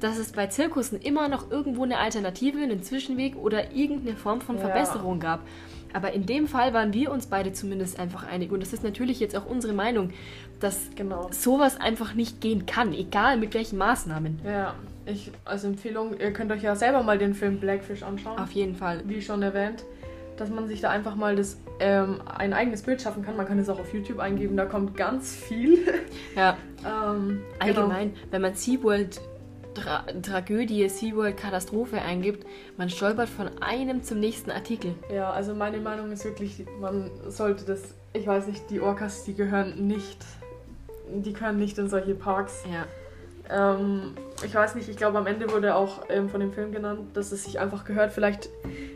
dass 0.00 0.16
es 0.16 0.32
bei 0.32 0.46
Zirkussen 0.46 0.98
immer 1.00 1.28
noch 1.28 1.50
irgendwo 1.50 1.82
eine 1.82 1.98
Alternative, 1.98 2.58
einen 2.58 2.82
Zwischenweg 2.82 3.36
oder 3.36 3.72
irgendeine 3.72 4.16
Form 4.16 4.40
von 4.40 4.56
Ja. 4.56 4.62
Verbesserung 4.62 5.20
gab. 5.20 5.40
Aber 5.92 6.12
in 6.12 6.26
dem 6.26 6.46
Fall 6.48 6.72
waren 6.74 6.92
wir 6.92 7.10
uns 7.10 7.26
beide 7.26 7.52
zumindest 7.52 7.98
einfach 7.98 8.26
einig 8.26 8.52
und 8.52 8.60
das 8.60 8.72
ist 8.72 8.84
natürlich 8.84 9.20
jetzt 9.20 9.36
auch 9.36 9.46
unsere 9.46 9.72
Meinung, 9.72 10.10
dass 10.60 10.90
Genau. 10.96 11.28
sowas 11.30 11.80
einfach 11.80 12.14
nicht 12.14 12.40
gehen 12.40 12.66
kann, 12.66 12.92
egal 12.92 13.36
mit 13.36 13.54
welchen 13.54 13.78
Maßnahmen. 13.78 14.40
Ja, 14.44 14.74
ich, 15.06 15.30
als 15.44 15.64
Empfehlung, 15.64 16.18
ihr 16.18 16.32
könnt 16.32 16.52
euch 16.52 16.62
ja 16.62 16.74
selber 16.76 17.02
mal 17.02 17.16
den 17.18 17.34
Film 17.34 17.58
Blackfish 17.58 18.02
anschauen, 18.02 18.38
Auf 18.38 18.50
jeden 18.52 18.74
Fall. 18.74 19.02
wie 19.06 19.22
schon 19.22 19.40
erwähnt, 19.42 19.84
dass 20.36 20.50
man 20.50 20.68
sich 20.68 20.80
da 20.80 20.90
einfach 20.90 21.14
mal 21.16 21.34
das, 21.36 21.58
ähm, 21.80 22.20
ein 22.26 22.52
eigenes 22.52 22.82
Bild 22.82 23.00
schaffen 23.00 23.24
kann. 23.24 23.36
Man 23.36 23.46
kann 23.46 23.58
es 23.58 23.68
auch 23.68 23.78
auf 23.80 23.92
YouTube 23.94 24.18
eingeben, 24.18 24.56
da 24.56 24.66
kommt 24.66 24.96
ganz 24.96 25.34
viel. 25.34 25.78
Ja, 26.36 26.56
ähm, 27.12 27.40
allgemein, 27.58 28.14
wenn 28.30 28.42
man 28.42 28.54
SeaWorld 28.54 29.20
Tra 29.80 30.04
Tragödie, 30.22 30.88
SeaWorld 30.88 31.36
Katastrophe 31.36 32.00
eingibt, 32.00 32.46
man 32.76 32.90
stolpert 32.90 33.28
von 33.28 33.50
einem 33.60 34.02
zum 34.02 34.20
nächsten 34.20 34.50
Artikel. 34.50 34.94
Ja, 35.12 35.30
also 35.30 35.54
meine 35.54 35.78
Meinung 35.78 36.12
ist 36.12 36.24
wirklich, 36.24 36.64
man 36.80 37.10
sollte 37.28 37.64
das, 37.64 37.94
ich 38.12 38.26
weiß 38.26 38.46
nicht, 38.46 38.70
die 38.70 38.80
Orcas, 38.80 39.24
die 39.24 39.34
gehören 39.34 39.86
nicht, 39.86 40.18
die 41.08 41.32
gehören 41.32 41.58
nicht 41.58 41.78
in 41.78 41.88
solche 41.88 42.14
Parks. 42.14 42.64
Ja. 42.70 42.86
Ähm, 43.50 44.14
ich 44.44 44.54
weiß 44.54 44.74
nicht, 44.74 44.88
ich 44.88 44.96
glaube 44.96 45.18
am 45.18 45.26
Ende 45.26 45.50
wurde 45.50 45.74
auch 45.74 46.04
ähm, 46.08 46.28
von 46.28 46.40
dem 46.40 46.52
Film 46.52 46.72
genannt, 46.72 47.00
dass 47.14 47.32
es 47.32 47.44
sich 47.44 47.58
einfach 47.58 47.84
gehört. 47.84 48.12
Vielleicht, 48.12 48.48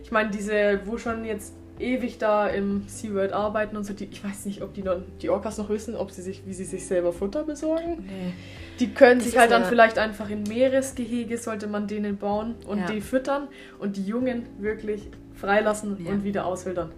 ich 0.03 0.11
meine, 0.11 0.31
diese, 0.31 0.81
wo 0.85 0.99
schon 0.99 1.25
jetzt 1.25 1.55
ewig 1.79 2.19
da 2.19 2.47
im 2.49 2.87
SeaWorld 2.87 3.33
arbeiten 3.33 3.77
und 3.77 3.85
so, 3.85 3.93
die, 3.95 4.05
ich 4.05 4.23
weiß 4.25 4.47
nicht, 4.47 4.63
ob 4.63 4.75
die, 4.75 4.83
noch, 4.83 4.99
die 5.21 5.31
Orcas 5.31 5.59
noch 5.59 5.69
wissen, 5.69 5.95
ob 5.97 6.11
sie 6.11 6.23
sich, 6.23 6.47
wie 6.47 6.53
sie 6.53 6.65
sich 6.65 6.87
selber 6.87 7.13
Futter 7.13 7.45
besorgen. 7.45 8.05
Nee. 8.07 8.33
Die 8.79 8.93
können 8.93 9.19
Das 9.21 9.29
sich 9.29 9.39
halt 9.39 9.51
dann 9.51 9.65
vielleicht 9.65 9.99
einfach 9.99 10.29
in 10.31 10.43
Meeresgehege, 10.45 11.39
sollte 11.39 11.67
man 11.67 11.87
denen 11.87 12.17
bauen 12.19 12.55
und 12.67 12.79
Ja. 12.81 12.87
die 12.87 13.01
füttern 13.01 13.49
und 13.79 13.97
die 13.97 14.05
Jungen 14.05 14.47
wirklich 14.59 15.09
freilassen 15.35 15.97
Ja. 16.05 16.11
und 16.13 16.25
wieder 16.25 16.47
auswildern. 16.47 16.93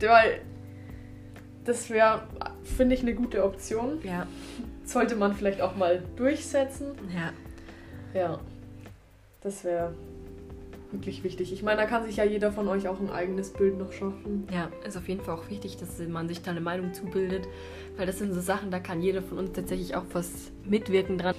Ja. 0.00 0.08
Weil 0.10 0.40
das 1.64 1.90
wäre, 1.90 2.22
finde 2.64 2.94
ich, 2.94 3.02
eine 3.02 3.14
gute 3.14 3.44
Option. 3.44 3.98
Ja. 4.02 4.26
Sollte 4.84 5.14
man 5.16 5.34
vielleicht 5.34 5.60
auch 5.60 5.76
mal 5.76 6.02
durchsetzen. 6.16 6.88
Ja. 7.14 7.32
Ja, 8.18 8.40
das 9.42 9.62
wäre 9.64 9.94
wirklich 10.92 11.24
wichtig. 11.24 11.52
Ich 11.52 11.62
meine, 11.62 11.80
da 11.80 11.86
kann 11.86 12.04
sich 12.04 12.16
ja 12.16 12.24
jeder 12.24 12.52
von 12.52 12.68
euch 12.68 12.88
auch 12.88 13.00
ein 13.00 13.10
eigenes 13.10 13.50
Bild 13.50 13.78
noch 13.78 13.92
schaffen. 13.92 14.46
Ja, 14.52 14.70
ist 14.86 14.96
auf 14.96 15.08
jeden 15.08 15.22
Fall 15.22 15.34
auch 15.34 15.48
wichtig, 15.48 15.76
dass 15.76 15.98
man 16.08 16.28
sich 16.28 16.42
da 16.42 16.50
eine 16.50 16.60
Meinung 16.60 16.92
zubildet, 16.92 17.46
weil 17.96 18.06
das 18.06 18.18
sind 18.18 18.32
so 18.34 18.40
Sachen, 18.40 18.70
da 18.70 18.78
kann 18.78 19.02
jeder 19.02 19.22
von 19.22 19.38
uns 19.38 19.52
tatsächlich 19.52 19.94
auch 19.94 20.04
was 20.12 20.50
mitwirken 20.64 21.18
dran. 21.18 21.34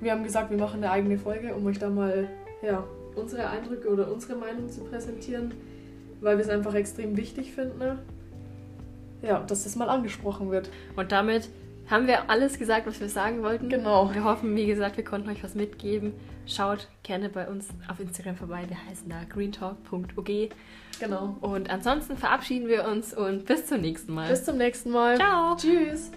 Wir 0.00 0.12
haben 0.12 0.24
gesagt, 0.24 0.50
wir 0.50 0.58
machen 0.58 0.82
eine 0.82 0.92
eigene 0.92 1.18
Folge, 1.18 1.54
um 1.54 1.66
euch 1.66 1.78
da 1.78 1.90
mal 1.90 2.28
ja, 2.62 2.84
unsere 3.14 3.48
Eindrücke 3.48 3.88
oder 3.88 4.10
unsere 4.10 4.36
Meinung 4.36 4.70
zu 4.70 4.82
präsentieren, 4.84 5.52
weil 6.20 6.38
wir 6.38 6.44
es 6.44 6.50
einfach 6.50 6.74
extrem 6.74 7.16
wichtig 7.16 7.52
finden. 7.52 7.78
Ne? 7.78 7.98
Ja, 9.22 9.40
dass 9.40 9.64
das 9.64 9.76
mal 9.76 9.88
angesprochen 9.88 10.50
wird. 10.50 10.70
Und 10.96 11.12
damit 11.12 11.50
haben 11.90 12.06
wir 12.06 12.30
alles 12.30 12.58
gesagt, 12.58 12.86
was 12.86 13.00
wir 13.00 13.08
sagen 13.08 13.42
wollten. 13.42 13.68
Genau. 13.68 14.14
Wir 14.14 14.24
hoffen, 14.24 14.54
wie 14.54 14.66
gesagt, 14.66 14.96
wir 14.96 15.04
konnten 15.04 15.28
euch 15.28 15.42
was 15.42 15.54
mitgeben. 15.54 16.14
Schaut 16.46 16.88
gerne 17.02 17.28
bei 17.28 17.48
uns 17.48 17.68
auf 17.88 18.00
Instagram 18.00 18.36
vorbei. 18.36 18.64
Wir 18.68 18.76
heißen 18.88 19.08
da 19.08 19.24
greentalk.og. 19.28 20.50
Genau. 21.00 21.36
Und 21.40 21.70
ansonsten 21.70 22.16
verabschieden 22.16 22.68
wir 22.68 22.86
uns 22.86 23.14
und 23.14 23.46
bis 23.46 23.66
zum 23.66 23.80
nächsten 23.80 24.14
Mal. 24.14 24.28
Bis 24.28 24.44
zum 24.44 24.56
nächsten 24.56 24.90
Mal. 24.90 25.16
Ciao. 25.16 25.56
Tschüss. 25.56 26.12